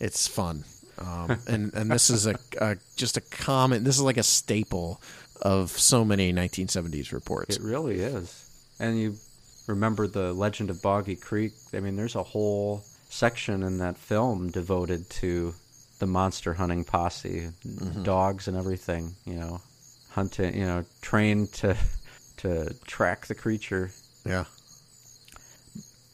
it's 0.00 0.26
fun. 0.28 0.64
Um, 1.00 1.38
and 1.46 1.72
and 1.74 1.90
this 1.90 2.10
is 2.10 2.26
a, 2.26 2.34
a 2.60 2.76
just 2.96 3.16
a 3.16 3.20
common. 3.20 3.84
This 3.84 3.96
is 3.96 4.02
like 4.02 4.16
a 4.16 4.22
staple 4.22 5.00
of 5.42 5.70
so 5.70 6.04
many 6.04 6.32
1970s 6.32 7.12
reports. 7.12 7.56
It 7.56 7.62
really 7.62 8.00
is. 8.00 8.44
And 8.80 8.98
you 8.98 9.14
remember 9.66 10.06
the 10.06 10.32
Legend 10.32 10.70
of 10.70 10.82
Boggy 10.82 11.16
Creek? 11.16 11.52
I 11.72 11.80
mean, 11.80 11.96
there's 11.96 12.16
a 12.16 12.22
whole 12.22 12.82
section 13.10 13.62
in 13.62 13.78
that 13.78 13.96
film 13.96 14.50
devoted 14.50 15.08
to 15.10 15.54
the 16.00 16.06
monster 16.06 16.54
hunting 16.54 16.84
posse, 16.84 17.48
Mm-hmm. 17.66 18.02
dogs 18.02 18.48
and 18.48 18.56
everything. 18.56 19.14
You 19.24 19.34
know, 19.34 19.60
hunting. 20.10 20.56
You 20.56 20.66
know, 20.66 20.84
trained 21.02 21.52
to 21.54 21.76
to 22.38 22.74
track 22.86 23.26
the 23.26 23.34
creature. 23.34 23.90
yeah. 24.26 24.44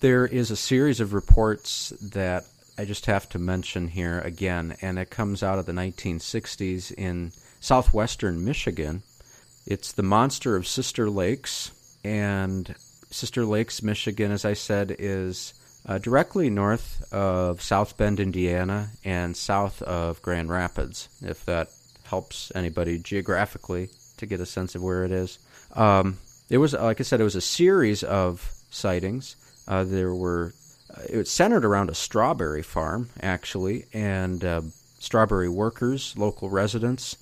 There 0.00 0.26
is 0.26 0.50
a 0.50 0.56
series 0.56 1.00
of 1.00 1.14
reports 1.14 1.90
that 2.12 2.44
I 2.76 2.84
just 2.84 3.06
have 3.06 3.28
to 3.30 3.38
mention 3.38 3.88
here 3.88 4.20
again, 4.20 4.76
and 4.82 4.98
it 4.98 5.10
comes 5.10 5.42
out 5.42 5.58
of 5.58 5.66
the 5.66 5.72
1960s 5.72 6.92
in 6.92 7.32
southwestern 7.60 8.44
Michigan. 8.44 9.02
It's 9.66 9.92
the 9.92 10.02
monster 10.02 10.56
of 10.56 10.66
Sister 10.66 11.08
Lakes, 11.08 11.70
and 12.04 12.74
Sister 13.10 13.44
Lakes, 13.44 13.82
Michigan, 13.82 14.32
as 14.32 14.44
I 14.44 14.54
said, 14.54 14.96
is 14.98 15.54
uh, 15.86 15.98
directly 15.98 16.50
north 16.50 17.04
of 17.12 17.62
South 17.62 17.96
Bend, 17.96 18.18
Indiana, 18.18 18.90
and 19.04 19.36
south 19.36 19.80
of 19.82 20.20
Grand 20.20 20.48
Rapids, 20.48 21.08
if 21.22 21.44
that 21.44 21.68
helps 22.04 22.50
anybody 22.54 22.98
geographically 22.98 23.88
to 24.16 24.26
get 24.26 24.40
a 24.40 24.46
sense 24.46 24.74
of 24.74 24.82
where 24.82 25.04
it 25.04 25.12
is. 25.12 25.38
Um, 25.74 26.18
it 26.50 26.58
was, 26.58 26.72
like 26.72 27.00
I 27.00 27.04
said, 27.04 27.20
it 27.20 27.24
was 27.24 27.36
a 27.36 27.40
series 27.40 28.02
of 28.02 28.52
sightings. 28.70 29.36
Uh, 29.68 29.84
there 29.84 30.14
were 30.14 30.52
it 31.08 31.16
was 31.16 31.30
centered 31.30 31.64
around 31.64 31.90
a 31.90 31.94
strawberry 31.94 32.62
farm, 32.62 33.10
actually, 33.20 33.86
and 33.92 34.44
uh, 34.44 34.62
strawberry 34.98 35.48
workers, 35.48 36.14
local 36.16 36.50
residents. 36.50 37.16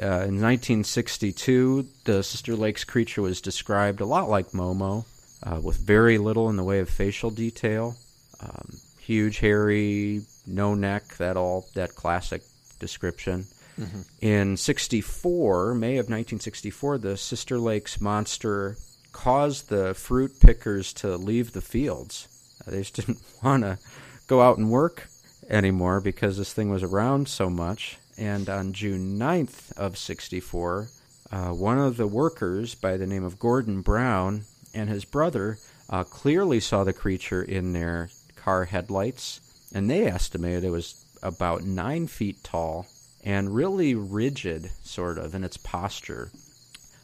Uh, 0.00 0.26
in 0.26 0.40
1962, 0.40 1.86
the 2.04 2.22
Sister 2.22 2.54
Lakes 2.54 2.84
creature 2.84 3.22
was 3.22 3.40
described 3.40 4.00
a 4.00 4.06
lot 4.06 4.28
like 4.28 4.50
Momo, 4.50 5.04
uh, 5.42 5.60
with 5.62 5.76
very 5.78 6.18
little 6.18 6.48
in 6.50 6.56
the 6.56 6.64
way 6.64 6.80
of 6.80 6.88
facial 6.88 7.30
detail. 7.30 7.96
Um, 8.40 8.78
huge, 9.00 9.38
hairy, 9.38 10.22
no 10.46 10.74
neck, 10.74 11.16
that 11.16 11.36
all 11.36 11.66
that 11.74 11.94
classic 11.94 12.42
description. 12.78 13.46
Mm-hmm. 13.78 14.00
In 14.20 14.56
64, 14.56 15.74
May 15.74 15.92
of 15.92 16.06
1964, 16.06 16.98
the 16.98 17.16
Sister 17.16 17.58
Lakes 17.58 18.00
monster 18.00 18.76
caused 19.12 19.68
the 19.68 19.94
fruit 19.94 20.38
pickers 20.40 20.92
to 20.94 21.16
leave 21.16 21.52
the 21.52 21.60
fields. 21.60 22.28
They 22.70 22.78
just 22.78 22.94
didn't 22.94 23.18
want 23.42 23.62
to 23.62 23.78
go 24.26 24.40
out 24.42 24.58
and 24.58 24.70
work 24.70 25.08
anymore 25.48 26.00
because 26.00 26.36
this 26.36 26.52
thing 26.52 26.70
was 26.70 26.82
around 26.82 27.28
so 27.28 27.48
much. 27.48 27.98
And 28.16 28.48
on 28.48 28.72
June 28.72 29.18
9th 29.18 29.76
of 29.76 29.96
64, 29.96 30.88
uh, 31.30 31.48
one 31.50 31.78
of 31.78 31.96
the 31.96 32.06
workers 32.06 32.74
by 32.74 32.96
the 32.96 33.06
name 33.06 33.24
of 33.24 33.38
Gordon 33.38 33.80
Brown 33.82 34.42
and 34.74 34.88
his 34.88 35.04
brother 35.04 35.58
uh, 35.90 36.04
clearly 36.04 36.60
saw 36.60 36.84
the 36.84 36.92
creature 36.92 37.42
in 37.42 37.72
their 37.72 38.10
car 38.36 38.64
headlights, 38.64 39.40
and 39.74 39.88
they 39.88 40.06
estimated 40.06 40.64
it 40.64 40.70
was 40.70 41.04
about 41.22 41.64
nine 41.64 42.06
feet 42.06 42.42
tall 42.42 42.86
and 43.24 43.54
really 43.54 43.94
rigid, 43.94 44.70
sort 44.82 45.18
of, 45.18 45.34
in 45.34 45.44
its 45.44 45.56
posture. 45.56 46.30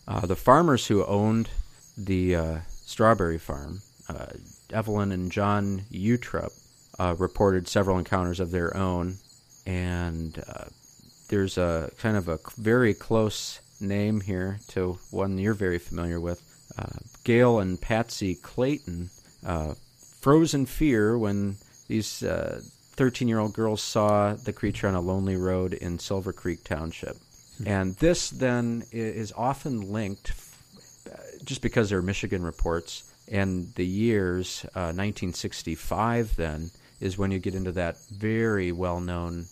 Uh, 0.07 0.27
the 0.27 0.37
farmers 0.37 0.87
who 0.87 1.05
owned 1.05 1.51
the 1.97 2.35
uh, 2.35 2.59
strawberry 2.69 3.39
farm, 3.39 3.81
uh, 4.09 4.27
Evelyn 4.71 5.13
and 5.13 5.31
John 5.31 5.83
Utrup, 5.93 6.53
uh, 6.99 7.15
reported 7.19 7.69
several 7.69 7.99
encounters 7.99 8.41
of 8.41 8.51
their 8.51 8.77
own, 8.77 9.17
and 9.67 10.43
uh, 10.49 10.65
there's 11.29 11.59
a 11.59 11.91
kind 11.99 12.17
of 12.17 12.29
a 12.29 12.39
very 12.57 12.95
close 12.95 13.61
name 13.81 14.21
here 14.21 14.59
to 14.69 14.99
one 15.11 15.39
you're 15.39 15.55
very 15.55 15.79
familiar 15.79 16.21
with. 16.21 16.43
Uh, 16.79 16.99
Gail 17.25 17.59
and 17.59 17.81
Patsy 17.81 18.35
Clayton 18.35 19.11
froze 20.21 20.55
in 20.55 20.67
fear 20.67 21.19
when 21.19 21.57
these 21.89 22.23
13 22.97 23.27
year 23.29 23.41
old 23.41 23.53
girls 23.53 23.83
saw 23.83 24.35
the 24.35 24.53
creature 24.53 24.87
on 24.89 24.95
a 24.95 25.01
lonely 25.01 25.37
road 25.37 25.73
in 25.73 25.99
Silver 25.99 26.33
Creek 26.33 26.63
Township. 26.65 27.17
Hmm. 27.59 27.69
And 27.69 27.97
this 27.97 28.31
then 28.31 28.85
is 28.93 29.33
often 29.37 29.93
linked, 29.93 30.33
uh, 31.13 31.17
just 31.45 31.61
because 31.61 31.91
there 31.91 31.99
are 31.99 32.03
Michigan 32.03 32.43
reports, 32.43 33.13
and 33.31 33.73
the 33.75 33.87
years 33.87 34.65
uh, 34.75 34.93
1965 34.93 36.37
then 36.37 36.71
is 37.01 37.19
when 37.19 37.31
you 37.31 37.39
get 37.39 37.55
into 37.55 37.73
that 37.73 37.97
very 38.11 38.73
well 38.73 39.01
known 39.01 39.47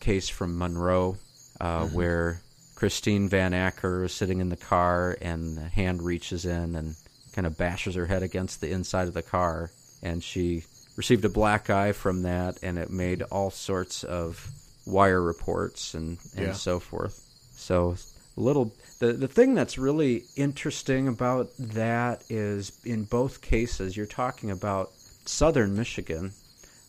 case 0.00 0.28
from 0.28 0.58
Monroe 0.58 1.16
uh, 1.60 1.82
mm-hmm. 1.82 1.94
where 1.94 2.40
Christine 2.74 3.28
Van 3.28 3.54
Acker 3.54 4.04
is 4.04 4.12
sitting 4.12 4.40
in 4.40 4.48
the 4.48 4.56
car 4.56 5.16
and 5.20 5.56
the 5.56 5.68
hand 5.68 6.02
reaches 6.02 6.44
in 6.44 6.74
and 6.74 6.96
kind 7.34 7.46
of 7.46 7.56
bashes 7.56 7.94
her 7.94 8.06
head 8.06 8.22
against 8.22 8.60
the 8.60 8.70
inside 8.70 9.08
of 9.08 9.14
the 9.14 9.22
car 9.22 9.70
and 10.02 10.22
she 10.22 10.64
received 10.96 11.24
a 11.24 11.28
black 11.28 11.70
eye 11.70 11.92
from 11.92 12.22
that, 12.22 12.58
and 12.62 12.78
it 12.78 12.90
made 12.90 13.22
all 13.22 13.50
sorts 13.50 14.04
of 14.04 14.50
wire 14.86 15.22
reports 15.22 15.94
and, 15.94 16.18
and 16.36 16.48
yeah. 16.48 16.52
so 16.52 16.78
forth. 16.78 17.24
So 17.56 17.96
little 18.36 18.74
the 18.98 19.12
the 19.12 19.28
thing 19.28 19.54
that's 19.54 19.78
really 19.78 20.24
interesting 20.36 21.08
about 21.08 21.50
that 21.58 22.24
is 22.30 22.72
in 22.84 23.04
both 23.04 23.42
cases 23.42 23.96
you're 23.96 24.06
talking 24.06 24.50
about 24.50 24.90
southern 25.24 25.76
Michigan, 25.76 26.32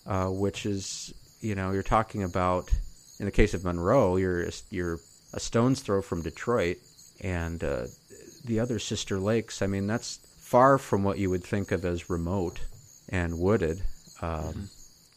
uh, 0.06 0.28
which 0.28 0.66
is 0.66 1.14
you 1.42 1.56
know 1.56 1.72
you're 1.72 1.84
talking 1.84 2.24
about 2.24 2.72
in 3.20 3.26
the 3.26 3.32
case 3.32 3.54
of 3.54 3.64
Monroe 3.64 4.16
you're 4.18 4.50
you're 4.70 5.00
a 5.34 5.40
stone's 5.40 5.82
throw 5.82 6.02
from 6.02 6.22
Detroit 6.22 6.78
and 7.22 7.64
uh, 7.64 7.86
the 8.46 8.60
other 8.60 8.80
sister 8.80 9.20
lakes. 9.20 9.62
I 9.62 9.68
mean 9.68 9.88
that's 9.88 10.20
far 10.38 10.78
from 10.78 11.04
what 11.04 11.18
you 11.18 11.30
would 11.30 11.44
think 11.44 11.72
of 11.72 11.84
as 11.84 12.10
remote 12.10 12.62
and 13.10 13.40
wooded. 13.40 13.82
Um, 14.22 14.30
mm-hmm. 14.30 14.64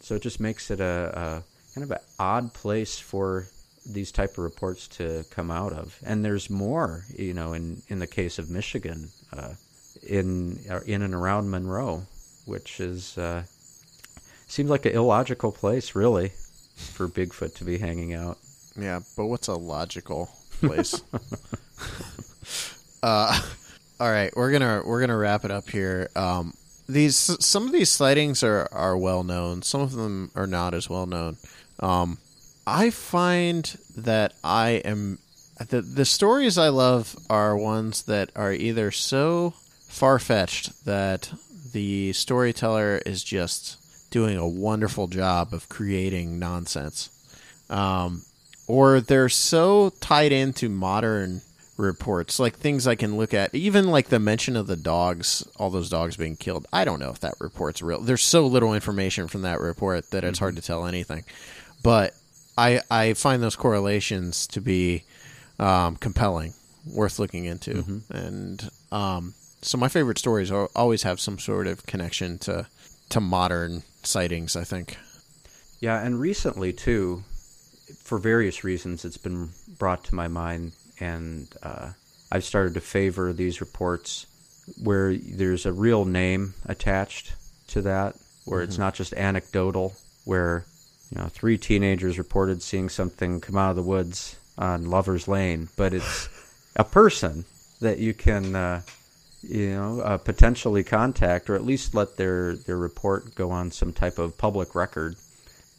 So 0.01 0.15
it 0.15 0.23
just 0.23 0.41
makes 0.41 0.71
it 0.71 0.81
a, 0.81 1.13
a 1.15 1.75
kind 1.75 1.85
of 1.85 1.91
an 1.91 1.99
odd 2.19 2.55
place 2.55 2.99
for 2.99 3.49
these 3.87 4.13
type 4.13 4.33
of 4.33 4.39
reports 4.39 4.89
to 4.89 5.25
come 5.31 5.51
out 5.51 5.73
of. 5.73 5.99
And 6.05 6.25
there's 6.25 6.51
more, 6.51 7.05
you 7.15 7.35
know, 7.35 7.53
in, 7.53 7.83
in 7.89 7.99
the 7.99 8.07
case 8.07 8.39
of 8.39 8.51
Michigan, 8.51 9.11
uh, 9.33 9.55
in 10.07 10.59
uh, 10.71 10.81
in 10.87 11.03
and 11.03 11.15
around 11.15 11.51
Monroe, 11.51 12.03
which 12.45 12.81
is 12.81 13.17
uh, 13.19 13.45
seems 14.47 14.71
like 14.71 14.87
an 14.87 14.93
illogical 14.93 15.53
place, 15.53 15.95
really, 15.95 16.29
for 16.75 17.09
Bigfoot 17.09 17.55
to 17.57 17.65
be 17.65 17.79
hanging 17.79 18.15
out. 18.15 18.39
Yeah, 18.79 19.01
but 19.17 19.27
what's 19.27 19.49
a 19.49 19.55
logical 19.55 20.31
place? 20.61 21.01
uh, 23.03 23.41
all 23.99 24.11
right, 24.11 24.35
we're 24.37 24.53
gonna 24.53 24.83
we're 24.85 25.01
gonna 25.01 25.17
wrap 25.17 25.45
it 25.45 25.51
up 25.51 25.69
here. 25.71 26.11
Um, 26.15 26.55
these 26.89 27.17
some 27.17 27.67
of 27.67 27.73
these 27.73 27.91
sightings 27.91 28.43
are 28.43 28.69
are 28.71 28.97
well 28.97 29.23
known. 29.23 29.63
Some 29.63 29.81
of 29.81 29.93
them 29.93 30.31
are 30.35 30.47
not 30.47 30.75
as 30.75 30.89
well 30.89 31.07
known. 31.07 31.37
Um, 31.81 32.19
I 32.67 32.91
find 32.91 33.65
that 33.97 34.35
I 34.43 34.83
am 34.85 35.19
the 35.59 35.81
the 35.81 36.05
stories 36.05 36.59
I 36.59 36.69
love 36.69 37.17
are 37.31 37.57
ones 37.57 38.03
that 38.03 38.31
are 38.37 38.53
either 38.53 38.91
so 38.91 39.55
far 39.87 40.19
fetched 40.19 40.85
that 40.85 41.33
the 41.73 42.13
storyteller 42.13 43.01
is 43.07 43.23
just 43.25 44.11
doing 44.11 44.37
a 44.37 44.49
wonderful 44.49 45.07
job 45.07 45.53
of 45.53 45.69
creating 45.69 46.39
nonsense, 46.39 47.11
um, 47.71 48.23
or 48.67 49.01
they're 49.01 49.29
so 49.29 49.91
tied 50.01 50.33
into 50.33 50.69
modern 50.69 51.41
reports, 51.77 52.39
like 52.39 52.57
things 52.57 52.87
I 52.87 52.95
can 52.95 53.17
look 53.17 53.35
at, 53.35 53.55
even 53.55 53.89
like 53.89 54.09
the 54.09 54.19
mention 54.19 54.57
of 54.57 54.67
the 54.67 54.77
dogs, 54.77 55.47
all 55.57 55.71
those 55.71 55.91
dogs 55.91 56.17
being 56.17 56.37
killed. 56.37 56.67
I 56.73 56.85
don't 56.85 57.01
know 57.01 57.11
if 57.11 57.21
that 57.21 57.35
report's 57.41 57.83
real. 57.83 58.01
There's 58.01 58.23
so 58.23 58.47
little 58.47 58.75
information 58.75 59.29
from 59.29 59.43
that 59.43 59.61
report 59.61 60.11
that 60.11 60.25
it's 60.25 60.37
mm-hmm. 60.37 60.45
hard 60.45 60.57
to 60.57 60.63
tell 60.63 60.87
anything. 60.87 61.25
But 61.83 62.15
I 62.57 62.81
I 62.91 63.15
find 63.15 63.43
those 63.43 63.57
correlations 63.57 64.47
to 64.49 64.61
be 64.61 65.05
um, 65.59 65.97
compelling, 65.97 66.55
worth 66.87 67.19
looking 67.19 67.45
into, 67.45 67.75
mm-hmm. 67.75 68.17
and 68.17 68.71
um, 68.93 69.35
so 69.63 69.79
my 69.79 69.89
favorite 69.89 70.19
stories 70.19 70.51
always 70.51 71.03
have 71.03 71.21
some 71.21 71.39
sort 71.39 71.67
of 71.67 71.87
connection 71.87 72.39
to 72.39 72.67
to 73.11 73.21
modern 73.21 73.83
sightings. 74.03 74.57
I 74.57 74.65
think. 74.65 74.99
Yeah, 75.81 76.03
and 76.03 76.19
recently 76.19 76.73
too, 76.73 77.25
for 78.03 78.19
various 78.19 78.65
reasons, 78.65 79.05
it's 79.05 79.19
been 79.19 79.51
brought 79.79 80.05
to 80.05 80.15
my 80.15 80.27
mind 80.27 80.73
and 81.01 81.49
uh, 81.63 81.91
I've 82.31 82.45
started 82.45 82.75
to 82.75 82.81
favor 82.81 83.33
these 83.33 83.61
reports 83.61 84.27
where 84.83 85.17
there's 85.17 85.67
a 85.67 85.73
real 85.73 86.05
name 86.05 86.55
attached 86.65 87.35
to 87.69 87.83
that, 87.83 88.17
where 88.45 88.61
mm-hmm. 88.61 88.69
it's 88.69 88.79
not 88.79 88.95
just 88.95 89.15
anecdotal, 89.15 89.95
where 90.25 90.65
you 91.11 91.21
know 91.21 91.29
three 91.29 91.59
teenagers 91.59 92.19
reported 92.19 92.63
seeing 92.63 92.89
something 92.89 93.41
come 93.41 93.57
out 93.57 93.71
of 93.71 93.77
the 93.77 93.83
woods 93.83 94.37
on 94.59 94.91
Lover's 94.91 95.29
Lane, 95.29 95.69
but 95.77 95.93
it's 95.93 96.29
a 96.77 96.85
person 96.85 97.45
that 97.81 97.99
you 97.99 98.15
can. 98.15 98.55
Uh, 98.55 98.83
you 99.43 99.71
know, 99.71 100.01
uh, 100.01 100.19
potentially 100.19 100.83
contact 100.83 101.49
or 101.49 101.55
at 101.55 101.65
least 101.65 101.95
let 101.95 102.17
their, 102.17 102.57
their 102.57 102.77
report 102.77 103.35
go 103.37 103.53
on 103.53 103.71
some 103.71 103.93
type 103.93 104.19
of 104.19 104.37
public 104.37 104.75
record. 104.75 105.15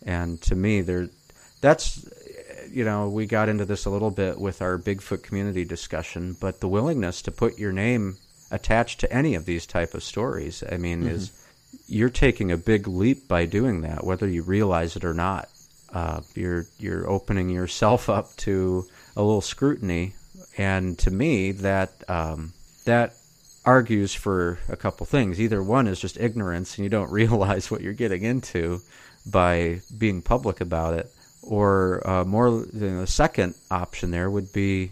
And 0.06 0.42
to 0.44 0.56
me, 0.56 0.80
there, 0.80 1.10
that's 1.60 2.08
you 2.72 2.84
know, 2.84 3.10
we 3.10 3.26
got 3.26 3.50
into 3.50 3.66
this 3.66 3.86
a 3.86 3.90
little 3.90 4.12
bit 4.12 4.40
with 4.40 4.62
our 4.62 4.78
Bigfoot 4.78 5.24
community 5.24 5.66
discussion, 5.66 6.36
but 6.40 6.60
the 6.60 6.68
willingness 6.68 7.22
to 7.24 7.32
put 7.32 7.58
your 7.58 7.72
name 7.72 8.18
attached 8.52 9.00
to 9.02 9.12
any 9.12 9.36
of 9.36 9.46
these 9.46 9.66
type 9.66 9.94
of 9.94 10.04
stories, 10.04 10.64
I 10.70 10.78
mean, 10.78 11.02
mm-hmm. 11.02 11.10
is 11.10 11.32
you're 11.88 12.10
taking 12.10 12.52
a 12.52 12.58
big 12.58 12.88
leap 12.88 13.28
by 13.28 13.46
doing 13.46 13.82
that, 13.82 14.04
whether 14.04 14.28
you 14.28 14.44
realize 14.44 14.96
it 14.96 15.06
or 15.06 15.14
not. 15.14 15.50
Uh, 15.94 16.22
you're 16.36 16.66
you're 16.80 17.10
opening 17.10 17.50
yourself 17.50 18.10
up 18.10 18.36
to 18.36 18.86
a 19.16 19.22
little 19.22 19.42
scrutiny, 19.42 20.14
and 20.58 20.98
to 21.00 21.12
me, 21.12 21.52
that 21.52 21.92
um, 22.10 22.54
that 22.86 23.14
argues 23.66 24.14
for 24.14 24.60
a 24.70 24.76
couple 24.76 25.06
things. 25.06 25.40
Either 25.40 25.64
one 25.64 25.88
is 25.88 26.00
just 26.00 26.20
ignorance, 26.20 26.78
and 26.78 26.84
you 26.84 26.90
don't 26.90 27.12
realize 27.22 27.72
what 27.72 27.82
you're 27.82 27.94
getting 27.94 28.24
into 28.24 28.82
by 29.26 29.82
being 29.98 30.22
public 30.22 30.60
about 30.62 30.94
it, 30.94 31.12
or 31.42 32.06
uh, 32.08 32.24
more, 32.26 32.50
you 32.50 32.68
know, 32.74 33.02
the 33.02 33.08
second 33.08 33.56
option 33.72 34.12
there 34.12 34.30
would 34.30 34.52
be 34.52 34.92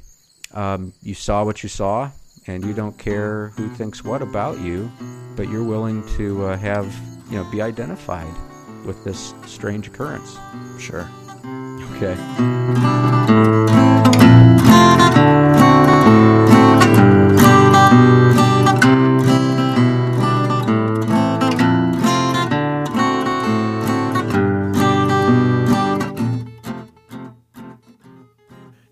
um, 0.53 0.93
you 1.01 1.13
saw 1.13 1.43
what 1.43 1.61
you 1.61 1.69
saw 1.69 2.09
and 2.47 2.63
you 2.63 2.73
don't 2.73 2.97
care 2.97 3.49
who 3.49 3.69
thinks 3.69 4.03
what 4.03 4.21
about 4.21 4.59
you, 4.59 4.91
but 5.35 5.49
you're 5.49 5.63
willing 5.63 6.05
to 6.17 6.45
uh, 6.45 6.57
have, 6.57 6.93
you 7.29 7.37
know, 7.37 7.49
be 7.51 7.61
identified 7.61 8.33
with 8.85 9.03
this 9.03 9.33
strange 9.45 9.87
occurrence. 9.87 10.37
Sure. 10.79 11.09
Okay. 11.95 13.14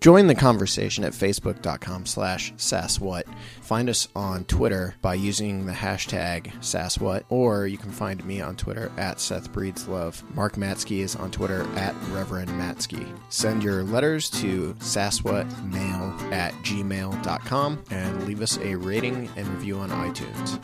Join 0.04 0.26
the 0.26 0.34
conversation 0.34 1.02
at 1.02 1.14
facebook.com 1.14 2.04
slash 2.04 2.52
sasswhat. 2.58 3.22
Find 3.62 3.88
us 3.88 4.06
on 4.14 4.44
Twitter 4.44 4.96
by 5.00 5.14
using 5.14 5.64
the 5.64 5.72
hashtag 5.72 6.52
sasswhat, 6.56 7.24
or 7.30 7.66
you 7.66 7.78
can 7.78 7.90
find 7.90 8.22
me 8.26 8.42
on 8.42 8.54
Twitter 8.54 8.92
at 8.98 9.18
Seth 9.18 9.50
Breeds 9.50 9.88
Love. 9.88 10.22
Mark 10.34 10.56
Matzke 10.56 10.98
is 10.98 11.16
on 11.16 11.30
Twitter 11.30 11.62
at 11.76 11.94
Reverend 12.10 12.50
Matzke. 12.50 13.18
Send 13.30 13.64
your 13.64 13.82
letters 13.82 14.28
to 14.28 14.74
sasswhatmail 14.74 16.32
at 16.32 16.52
gmail.com 16.56 17.84
and 17.90 18.26
leave 18.26 18.42
us 18.42 18.58
a 18.58 18.74
rating 18.74 19.30
and 19.36 19.48
review 19.48 19.78
on 19.78 19.88
iTunes. 19.88 20.60